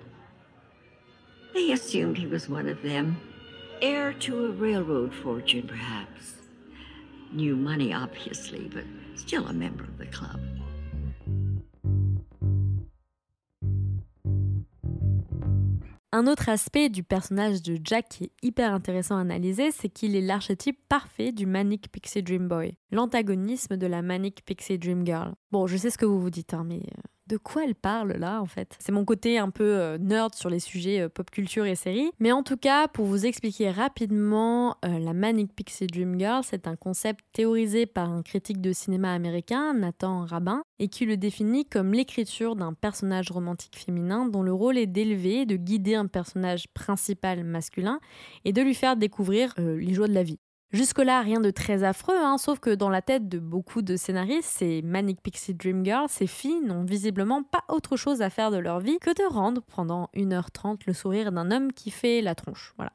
They 1.54 1.72
assumed 1.72 2.18
he 2.18 2.26
was 2.26 2.50
one 2.50 2.68
of 2.68 2.82
them. 2.82 3.18
Heir 3.82 4.14
to 4.22 4.46
a 4.46 4.50
railroad 4.52 5.14
fortune, 5.14 5.68
perhaps. 5.68 6.36
New 7.32 7.56
money, 7.56 7.94
obviously, 7.94 8.70
but 8.74 8.86
still 9.16 9.48
a 9.48 9.54
member 9.54 9.84
of 9.84 9.98
the 9.98 10.08
club. 10.08 10.40
Un 16.16 16.28
autre 16.28 16.48
aspect 16.50 16.90
du 16.90 17.04
personnage 17.04 17.64
de 17.64 17.80
Jack 17.84 18.08
qui 18.08 18.26
est 18.26 18.32
hyper 18.44 18.72
intéressant 18.72 19.18
à 19.18 19.22
analyser, 19.22 19.72
c'est 19.72 19.90
qu'il 19.90 20.16
est 20.16 20.22
l'archétype 20.22 20.78
parfait 20.88 21.32
du 21.32 21.48
Manic 21.48 21.92
Pixie 21.92 22.22
Dream 22.22 22.48
Boy, 22.48 22.78
l'antagonisme 22.92 23.78
de 23.78 23.88
la 23.88 24.04
Manic 24.04 24.46
Pixie 24.46 24.78
Dream 24.78 25.04
Girl. 25.06 25.34
Bon, 25.52 25.66
je 25.66 25.76
sais 25.76 25.90
ce 25.90 25.98
que 25.98 26.06
vous 26.06 26.22
vous 26.22 26.30
dites, 26.30 26.54
hein, 26.54 26.66
mais 26.68 26.82
euh, 26.82 27.02
de 27.28 27.38
quoi 27.38 27.64
elle 27.64 27.76
parle 27.76 28.14
là 28.14 28.42
en 28.42 28.46
fait? 28.46 28.76
C'est 28.80 28.92
mon 28.92 29.06
côté 29.06 29.38
un 29.38 29.50
peu 29.50 29.64
euh, 29.64 29.98
nerd 29.98 30.36
sur 30.36 30.50
les 30.50 30.60
sujets 30.60 31.02
euh, 31.02 31.10
pop 31.10 31.30
culture 31.32 31.66
et 31.66 31.76
séries. 31.76 32.12
Mais 32.20 32.32
en 32.32 32.44
tout 32.44 32.58
cas, 32.58 32.88
pour 32.88 33.06
vous 33.06 33.26
expliquer 33.26 33.72
rapidement, 33.72 34.78
euh, 34.86 35.00
la 35.00 35.14
Manic 35.14 35.54
Pixie 35.56 35.88
Dream 35.88 36.20
Girl, 36.20 36.44
c'est 36.44 36.68
un 36.68 36.76
concept 36.76 37.22
théorisé 37.32 37.86
par 37.86 38.12
un 38.12 38.22
critique 38.22 38.62
de 38.62 38.74
cinéma 38.74 39.14
américain, 39.14 39.74
Nathan 39.74 40.26
Rabin, 40.26 40.64
et 40.80 40.90
qui 40.90 41.06
le 41.06 41.18
définit 41.18 41.66
comme 41.66 41.94
l'écriture 41.94 42.56
d'un 42.56 42.74
personnage 42.74 43.32
romantique 43.32 43.78
féminin 43.78 44.28
dont 44.28 44.44
le 44.44 44.54
rôle 44.54 44.78
est 44.78 44.88
d'élever, 44.88 45.46
de 45.46 45.56
guider 45.56 45.96
un 45.96 46.08
personnage 46.08 46.68
principal 46.74 47.44
masculin 47.44 48.00
et 48.46 48.54
de 48.54 48.62
lui 48.62 48.74
faire 48.74 48.98
découvrir 48.98 49.54
les 49.58 49.94
joies 49.94 50.08
de 50.08 50.14
la 50.14 50.24
vie. 50.24 50.40
Jusque-là, 50.74 51.22
rien 51.22 51.40
de 51.40 51.52
très 51.52 51.84
affreux, 51.84 52.18
hein, 52.18 52.40
sauf 52.40 52.60
que 52.60 52.72
dans 52.72 52.90
la 52.90 53.04
tête 53.04 53.30
de 53.30 53.38
beaucoup 53.38 53.84
de 53.84 53.96
scénaristes, 53.96 54.50
ces 54.50 54.82
Manic 54.82 55.22
Pixie 55.22 55.54
Dream 55.54 55.86
Girls, 55.86 56.10
ces 56.10 56.26
filles 56.26 56.62
n'ont 56.62 56.84
visiblement 56.84 57.44
pas 57.44 57.64
autre 57.70 57.96
chose 57.96 58.24
à 58.24 58.32
faire 58.32 58.50
de 58.50 58.58
leur 58.58 58.80
vie 58.80 58.98
que 58.98 59.12
de 59.12 59.32
rendre 59.32 59.62
pendant 59.62 60.10
1h30 60.16 60.80
le 60.88 60.94
sourire 60.94 61.32
d'un 61.32 61.52
homme 61.52 61.72
qui 61.74 61.92
fait 61.92 62.22
la 62.22 62.34
tronche. 62.34 62.74
Voilà. 62.78 62.92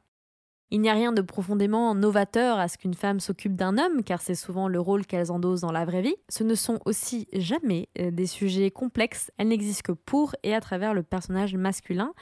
Il 0.71 0.81
n'y 0.81 0.89
a 0.89 0.93
rien 0.93 1.13
de 1.13 1.21
profondément 1.21 1.95
novateur 1.95 2.59
à 2.59 2.67
ce 2.67 2.77
qu'une 2.77 2.95
femme 2.95 3.21
s'occupe 3.21 3.55
d'un 3.55 3.77
homme, 3.77 4.03
car 4.03 4.21
c'est 4.21 4.35
souvent 4.35 4.67
le 4.67 4.81
rôle 4.81 5.05
qu'elles 5.05 5.31
endossent 5.31 5.61
dans 5.61 5.71
la 5.71 5.85
vraie 5.85 6.01
vie. 6.01 6.17
Ce 6.27 6.43
ne 6.43 6.55
sont 6.55 6.79
aussi 6.85 7.29
jamais 7.31 7.87
euh, 7.97 8.11
des 8.11 8.27
sujets 8.27 8.71
complexes, 8.71 9.31
elles 9.37 9.47
n'existent 9.47 9.93
que 9.93 9.97
pour 9.97 10.35
et 10.43 10.53
à 10.53 10.59
travers 10.59 10.93
le 10.93 11.01
personnage 11.01 11.55
masculin. 11.55 12.13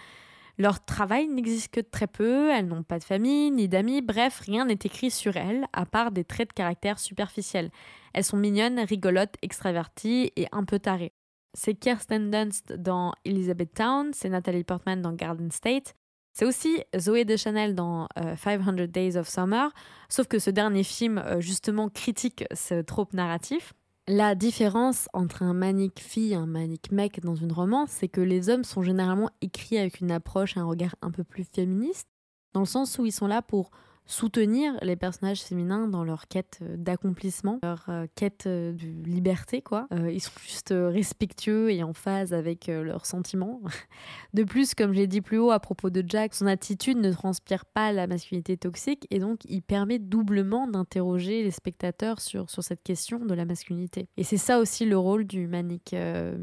Leur 0.58 0.84
travail 0.84 1.28
n'existe 1.28 1.72
que 1.72 1.82
très 1.82 2.08
peu, 2.08 2.50
elles 2.50 2.65
n'ont 2.65 2.84
pas 2.84 2.98
de 2.98 3.04
famille, 3.04 3.52
ni 3.52 3.67
d'amis, 3.67 4.02
bref, 4.02 4.39
rien 4.39 4.65
n'est 4.65 4.74
écrit 4.74 5.12
sur 5.12 5.38
elles, 5.38 5.67
à 5.72 5.86
part 5.86 6.12
des 6.12 6.24
traits 6.24 6.50
de 6.50 6.54
caractère 6.54 6.98
superficiels. 6.98 7.70
Elles 8.13 8.24
sont 8.24 8.38
mignonnes, 8.38 8.80
rigolotes, 8.80 9.36
extraverties 9.43 10.32
et 10.36 10.48
un 10.52 10.63
peu 10.63 10.80
tarées. 10.80 11.13
C'est 11.54 11.76
Kirsten 11.76 12.32
Dunst 12.32 12.74
dans 12.74 13.13
Elizabeth 13.24 13.74
Town, 13.76 14.12
c'est 14.13 14.30
Natalie 14.30 14.63
Portman 14.63 15.02
dans 15.02 15.13
Garden 15.13 15.52
State, 15.52 15.96
c'est 16.38 16.46
aussi 16.46 16.84
Zoé 16.96 17.26
Deschanel 17.26 17.74
dans 17.74 18.08
500 18.15 18.78
euh, 18.78 18.86
Days 18.86 19.17
of 19.17 19.28
Summer, 19.28 19.72
sauf 20.08 20.28
que 20.28 20.38
ce 20.38 20.52
dernier 20.52 20.84
film 20.84 21.17
euh, 21.17 21.39
justement 21.39 21.89
critique 21.89 22.46
ce 22.54 22.82
trope 22.82 23.13
narratif. 23.13 23.74
La 24.10 24.36
différence 24.36 25.10
entre 25.12 25.43
un 25.43 25.54
manique 25.54 26.00
fille 26.00 26.32
et 26.32 26.36
un 26.36 26.46
manique 26.46 26.93
mec 26.93 27.20
dans 27.20 27.36
une 27.36 27.52
romance, 27.52 27.89
c'est 27.91 28.08
que 28.08 28.22
les 28.22 28.48
hommes 28.48 28.63
sont 28.63 28.82
généralement 28.82 29.30
écrits 29.41 29.78
avec 29.78 30.00
une 30.00 30.12
approche, 30.12 30.56
un 30.56 30.63
regard 30.63 30.96
un 31.02 31.12
peu 31.12 31.26
plus 31.26 31.43
féministe, 31.43 32.08
dans 32.54 32.62
le 32.62 32.65
sens 32.65 32.98
où 33.00 33.06
ils 33.06 33.12
sont 33.12 33.28
là 33.28 33.41
pour 33.41 33.70
soutenir 34.08 34.74
les 34.82 34.96
personnages 34.96 35.41
féminins 35.41 35.88
dans 35.88 36.04
leur 36.04 36.28
quête 36.28 36.60
euh, 36.62 36.76
d'accomplissement, 36.78 37.60
leur 37.62 37.86
euh, 37.89 38.08
quête 38.15 38.46
euh, 38.48 38.72
de 38.72 38.86
liberté, 39.10 39.62
quoi. 39.62 39.88
ils 39.91 40.22
sont 40.22 40.32
juste 40.46 40.74
respectueux 40.74 41.72
et 41.72 41.84
en 41.84 41.93
phase 41.93 42.34
avec 42.34 42.67
leurs 42.67 43.06
sentiments. 43.06 43.62
De 44.34 44.43
plus, 44.43 44.74
comme 44.74 44.93
je 44.93 45.00
l'ai 45.00 45.08
dit 45.08 45.22
plus 45.22 45.38
haut 45.38 45.52
à 45.52 45.60
propos 45.60 45.89
de 45.89 46.04
Jack, 46.08 46.34
son 46.34 46.48
attitude 46.48 46.98
ne 46.98 47.12
transpire 47.12 47.65
pas 47.65 47.91
la 47.91 48.08
masculinité 48.08 48.56
toxique 48.56 49.08
et 49.10 49.20
donc 49.20 49.39
il 49.46 49.62
permet 49.62 50.00
doublement 50.00 50.67
d'interroger 50.67 51.43
les 51.43 51.52
spectateurs 51.52 52.22
sur, 52.22 52.50
sur 52.50 52.63
cette 52.63 52.84
question 52.84 53.20
de 53.20 53.34
la 53.34 53.46
masculinité. 53.46 54.08
Et 54.17 54.24
c'est 54.24 54.38
ça 54.38 54.60
aussi 54.60 54.86
le 54.86 54.98
rôle 54.98 55.26
du 55.26 55.48
manic 55.48 55.96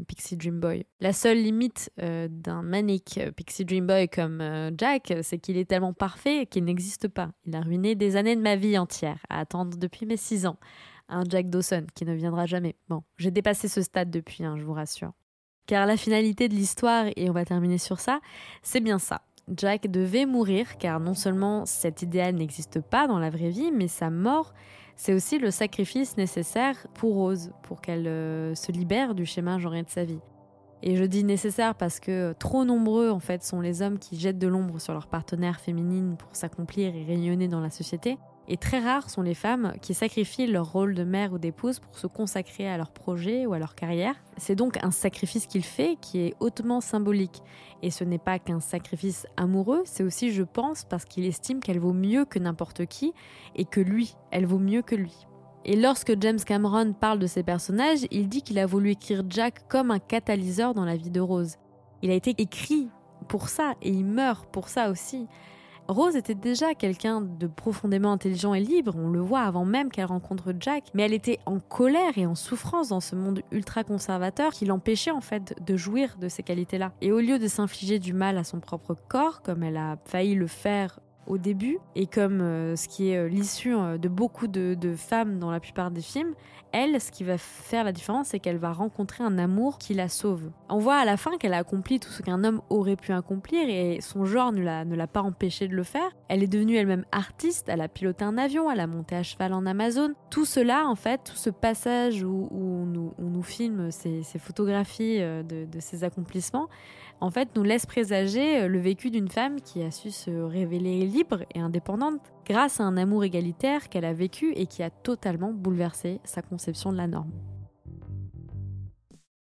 Pixie 0.07 0.35
Dream 0.35 0.59
Boy. 0.59 0.85
La 0.99 1.13
seule 1.13 1.37
limite 1.37 1.91
d'un 1.97 2.61
manic 2.61 3.19
Pixie 3.35 3.65
Dream 3.65 3.87
Boy 3.87 4.09
comme 4.09 4.43
Jack, 4.77 5.13
c'est 5.21 5.39
qu'il 5.39 5.57
est 5.57 5.65
tellement 5.65 5.93
parfait 5.93 6.45
qu'il 6.45 6.65
n'existe 6.65 7.07
pas. 7.07 7.31
A 7.55 7.61
ruiné 7.61 7.95
des 7.95 8.15
années 8.15 8.35
de 8.35 8.41
ma 8.41 8.55
vie 8.55 8.77
entière 8.77 9.17
à 9.29 9.39
attendre 9.39 9.77
depuis 9.77 10.05
mes 10.05 10.17
6 10.17 10.45
ans. 10.45 10.57
Un 11.09 11.23
Jack 11.27 11.49
Dawson 11.49 11.85
qui 11.95 12.05
ne 12.05 12.13
viendra 12.13 12.45
jamais. 12.45 12.75
Bon, 12.89 13.03
j'ai 13.17 13.31
dépassé 13.31 13.67
ce 13.67 13.81
stade 13.81 14.09
depuis, 14.09 14.43
hein, 14.43 14.55
je 14.57 14.63
vous 14.63 14.73
rassure. 14.73 15.11
Car 15.67 15.85
la 15.85 15.97
finalité 15.97 16.47
de 16.47 16.53
l'histoire, 16.53 17.05
et 17.15 17.29
on 17.29 17.33
va 17.33 17.45
terminer 17.45 17.77
sur 17.77 17.99
ça, 17.99 18.19
c'est 18.61 18.81
bien 18.81 18.99
ça. 18.99 19.21
Jack 19.55 19.87
devait 19.87 20.25
mourir 20.25 20.77
car 20.77 20.99
non 20.99 21.13
seulement 21.13 21.65
cet 21.65 22.01
idéal 22.01 22.35
n'existe 22.35 22.81
pas 22.81 23.07
dans 23.07 23.19
la 23.19 23.29
vraie 23.29 23.49
vie, 23.49 23.71
mais 23.71 23.87
sa 23.87 24.09
mort, 24.09 24.53
c'est 24.95 25.13
aussi 25.13 25.39
le 25.39 25.51
sacrifice 25.51 26.17
nécessaire 26.17 26.87
pour 26.93 27.15
Rose, 27.15 27.51
pour 27.63 27.81
qu'elle 27.81 28.07
euh, 28.07 28.55
se 28.55 28.71
libère 28.71 29.13
du 29.13 29.25
schéma 29.25 29.59
genré 29.59 29.83
de 29.83 29.89
sa 29.89 30.03
vie. 30.03 30.19
Et 30.83 30.95
je 30.95 31.03
dis 31.03 31.23
nécessaire 31.23 31.75
parce 31.75 31.99
que 31.99 32.33
trop 32.33 32.63
nombreux 32.63 33.09
en 33.09 33.19
fait 33.19 33.43
sont 33.43 33.61
les 33.61 33.81
hommes 33.81 33.97
qui 33.97 34.19
jettent 34.19 34.37
de 34.37 34.47
l'ombre 34.47 34.79
sur 34.79 34.93
leurs 34.93 35.07
partenaires 35.07 35.59
féminines 35.59 36.15
pour 36.17 36.35
s'accomplir 36.35 36.95
et 36.95 37.03
rayonner 37.03 37.47
dans 37.47 37.61
la 37.61 37.69
société. 37.69 38.17
Et 38.47 38.57
très 38.57 38.79
rares 38.79 39.09
sont 39.09 39.23
les 39.23 39.33
femmes 39.33 39.73
qui 39.81 39.95
sacrifient 39.95 40.45
leur 40.45 40.71
rôle 40.71 40.93
de 40.93 41.03
mère 41.03 41.33
ou 41.33 41.39
d'épouse 41.39 41.79
pour 41.79 41.97
se 41.97 42.05
consacrer 42.05 42.69
à 42.69 42.77
leur 42.77 42.91
projet 42.91 43.47
ou 43.47 43.53
à 43.53 43.59
leur 43.59 43.73
carrière. 43.73 44.15
C'est 44.37 44.55
donc 44.55 44.77
un 44.83 44.91
sacrifice 44.91 45.47
qu'il 45.47 45.63
fait 45.63 45.97
qui 45.99 46.19
est 46.19 46.35
hautement 46.39 46.79
symbolique. 46.79 47.41
Et 47.81 47.89
ce 47.89 48.03
n'est 48.03 48.19
pas 48.19 48.37
qu'un 48.37 48.59
sacrifice 48.59 49.25
amoureux, 49.35 49.81
c'est 49.85 50.03
aussi, 50.03 50.31
je 50.31 50.43
pense, 50.43 50.85
parce 50.85 51.05
qu'il 51.05 51.25
estime 51.25 51.59
qu'elle 51.59 51.79
vaut 51.79 51.93
mieux 51.93 52.25
que 52.25 52.37
n'importe 52.37 52.85
qui 52.85 53.13
et 53.55 53.65
que 53.65 53.81
lui, 53.81 54.15
elle 54.29 54.45
vaut 54.45 54.59
mieux 54.59 54.83
que 54.83 54.95
lui. 54.95 55.25
Et 55.67 55.75
lorsque 55.75 56.13
James 56.21 56.39
Cameron 56.39 56.93
parle 56.93 57.17
de 57.17 57.25
ces 57.25 57.41
personnages, 57.41 58.05
il 58.11 58.29
dit 58.29 58.43
qu'il 58.43 58.59
a 58.59 58.67
voulu 58.67 58.91
écrire 58.91 59.23
Jack 59.27 59.67
comme 59.67 59.89
un 59.89 59.97
catalyseur 59.97 60.75
dans 60.75 60.85
la 60.85 60.95
vie 60.95 61.09
de 61.09 61.19
Rose. 61.19 61.55
Il 62.03 62.11
a 62.11 62.13
été 62.13 62.35
écrit 62.37 62.87
pour 63.27 63.49
ça 63.49 63.73
et 63.81 63.89
il 63.89 64.05
meurt 64.05 64.47
pour 64.51 64.69
ça 64.69 64.91
aussi. 64.91 65.27
Rose 65.87 66.15
était 66.15 66.35
déjà 66.35 66.75
quelqu'un 66.75 67.21
de 67.21 67.47
profondément 67.47 68.11
intelligent 68.11 68.53
et 68.53 68.59
libre, 68.59 68.95
on 68.95 69.09
le 69.09 69.19
voit 69.19 69.41
avant 69.41 69.65
même 69.65 69.91
qu'elle 69.91 70.05
rencontre 70.05 70.53
Jack, 70.59 70.85
mais 70.93 71.03
elle 71.03 71.13
était 71.13 71.39
en 71.45 71.59
colère 71.59 72.17
et 72.17 72.25
en 72.25 72.33
souffrance 72.33 72.89
dans 72.89 72.99
ce 72.99 73.15
monde 73.15 73.41
ultra 73.51 73.83
conservateur 73.83 74.51
qui 74.51 74.65
l'empêchait 74.65 75.11
en 75.11 75.21
fait 75.21 75.55
de 75.63 75.77
jouir 75.77 76.17
de 76.19 76.27
ces 76.27 76.41
qualités-là. 76.41 76.91
Et 77.01 77.11
au 77.11 77.19
lieu 77.19 77.37
de 77.37 77.47
s'infliger 77.47 77.99
du 77.99 78.13
mal 78.13 78.37
à 78.37 78.43
son 78.43 78.59
propre 78.59 78.95
corps, 79.07 79.41
comme 79.43 79.61
elle 79.61 79.77
a 79.77 79.97
failli 80.05 80.33
le 80.33 80.47
faire 80.47 80.99
au 81.27 81.37
début, 81.37 81.79
et 81.95 82.07
comme 82.07 82.41
euh, 82.41 82.75
ce 82.75 82.87
qui 82.87 83.09
est 83.09 83.17
euh, 83.17 83.27
l'issue 83.27 83.75
euh, 83.75 83.97
de 83.97 84.07
beaucoup 84.07 84.47
de, 84.47 84.75
femmes 84.95 85.39
dans 85.39 85.51
la 85.51 85.59
plupart 85.59 85.91
des 85.91 86.01
films, 86.01 86.33
elle, 86.71 86.99
ce 86.99 87.11
qui 87.11 87.23
va 87.23 87.37
faire 87.37 87.83
la 87.83 87.91
différence, 87.91 88.27
c'est 88.27 88.39
qu'elle 88.39 88.57
va 88.57 88.73
rencontrer 88.73 89.23
un 89.23 89.37
amour 89.37 89.77
qui 89.77 89.93
la 89.93 90.09
sauve. 90.09 90.51
On 90.69 90.77
voit 90.77 90.97
à 90.97 91.05
la 91.05 91.15
fin 91.15 91.37
qu'elle 91.37 91.53
a 91.53 91.57
accompli 91.57 91.99
tout 91.99 92.09
ce 92.09 92.21
qu'un 92.21 92.43
homme 92.43 92.61
aurait 92.69 92.97
pu 92.97 93.13
accomplir 93.13 93.69
et 93.69 93.99
son 94.01 94.25
genre 94.25 94.51
ne 94.51 94.61
l'a, 94.61 95.07
pas 95.07 95.21
empêché 95.21 95.67
de 95.67 95.75
le 95.75 95.83
faire. 95.83 96.11
Elle 96.27 96.43
est 96.43 96.47
devenue 96.47 96.75
elle-même 96.75 97.05
artiste, 97.11 97.69
elle 97.69 97.81
a 97.81 97.87
piloté 97.87 98.25
un 98.25 98.37
avion, 98.37 98.69
elle 98.69 98.81
a 98.81 98.87
monté 98.87 99.15
à 99.15 99.23
cheval 99.23 99.53
en 99.53 99.65
Amazon. 99.65 100.13
Tout 100.29 100.45
cela, 100.45 100.85
en 100.87 100.95
fait, 100.95 101.21
tout 101.23 101.37
ce 101.37 101.49
passage 101.49 102.23
où, 102.23 102.49
on, 102.51 102.85
nous, 102.85 103.43
filme 103.43 103.89
ces, 103.91 104.23
photographies 104.37 105.19
de, 105.19 105.67
ces 105.79 106.03
accomplissements, 106.03 106.67
en 107.21 107.31
fait, 107.31 107.49
nous 107.55 107.63
laisse 107.63 107.85
présager 107.85 108.61
euh, 108.61 108.67
le 108.67 108.79
vécu 108.79 109.09
d'une 109.09 109.29
femme 109.29 109.61
qui 109.61 109.81
a 109.81 109.91
su 109.91 110.11
se 110.11 110.31
révéler 110.31 111.05
libre 111.05 111.43
et 111.53 111.59
indépendante 111.59 112.21
grâce 112.45 112.79
à 112.79 112.83
un 112.83 112.97
amour 112.97 113.23
égalitaire 113.23 113.89
qu'elle 113.89 114.05
a 114.05 114.13
vécu 114.13 114.51
et 114.55 114.65
qui 114.65 114.83
a 114.83 114.89
totalement 114.89 115.53
bouleversé 115.53 116.19
sa 116.23 116.41
conception 116.41 116.91
de 116.91 116.97
la 116.97 117.07
norme. 117.07 117.31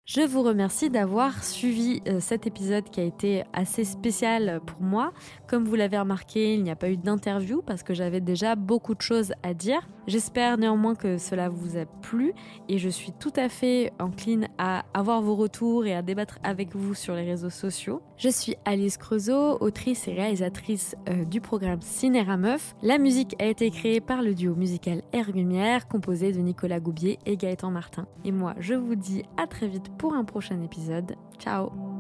Je 0.06 0.22
vous 0.22 0.42
remercie 0.42 0.90
d'avoir 0.90 1.44
suivi 1.44 2.02
euh, 2.08 2.22
cet 2.22 2.48
épisode 2.48 2.90
qui 2.90 3.02
a 3.02 3.04
été 3.04 3.44
assez 3.52 3.84
spécial 3.84 4.62
pour 4.66 4.82
moi. 4.82 5.12
Comme 5.48 5.66
vous 5.66 5.76
l'avez 5.76 6.00
remarqué, 6.00 6.54
il 6.54 6.64
n'y 6.64 6.72
a 6.72 6.78
pas 6.78 6.90
eu 6.90 6.96
d'interview 6.96 7.62
parce 7.62 7.84
que 7.84 7.94
j'avais 7.94 8.22
déjà 8.22 8.56
beaucoup 8.56 8.96
de 8.96 9.02
choses 9.02 9.34
à 9.44 9.54
dire. 9.54 9.86
J'espère 10.08 10.58
néanmoins 10.58 10.96
que 10.96 11.18
cela 11.18 11.50
vous 11.50 11.78
a 11.78 11.86
plu 11.86 12.34
et 12.70 12.78
je 12.78 12.88
suis 12.88 13.12
tout 13.12 13.34
à 13.36 13.50
fait 13.50 13.92
encline 14.00 14.48
à 14.58 14.86
avoir 14.94 15.22
vos 15.22 15.36
retours 15.36 15.86
et 15.86 15.94
à 15.94 16.02
débattre 16.02 16.40
avec 16.44 16.74
vous 16.76 16.94
sur 16.94 17.14
les 17.14 17.26
réseaux 17.26 17.50
sociaux. 17.50 18.02
Je 18.16 18.30
suis 18.30 18.56
Alice 18.64 18.98
Creusot, 18.98 19.58
autrice 19.60 20.08
et 20.08 20.14
réalisatrice 20.14 20.96
euh, 21.10 21.26
du 21.26 21.42
programme 21.42 21.82
Cinéra 21.82 22.38
Meuf. 22.38 22.74
La 22.82 22.98
musique 22.98 23.36
a 23.42 23.46
été 23.46 23.70
créée 23.70 24.00
par 24.00 24.22
le 24.22 24.34
duo 24.34 24.56
musical 24.56 25.02
Air 25.12 25.88
composé 25.90 26.32
de 26.32 26.40
Nicolas 26.40 26.80
Goubier 26.80 27.20
et 27.26 27.36
Gaëtan 27.36 27.70
Martin. 27.70 28.08
Et 28.24 28.32
moi, 28.32 28.56
je 28.60 28.76
vous 28.76 28.96
dis 28.96 29.24
à 29.36 29.46
très 29.46 29.68
vite 29.68 29.90
pour 29.98 30.14
un 30.14 30.24
prochain 30.24 30.62
épisode. 30.62 31.16
Ciao 31.38 31.97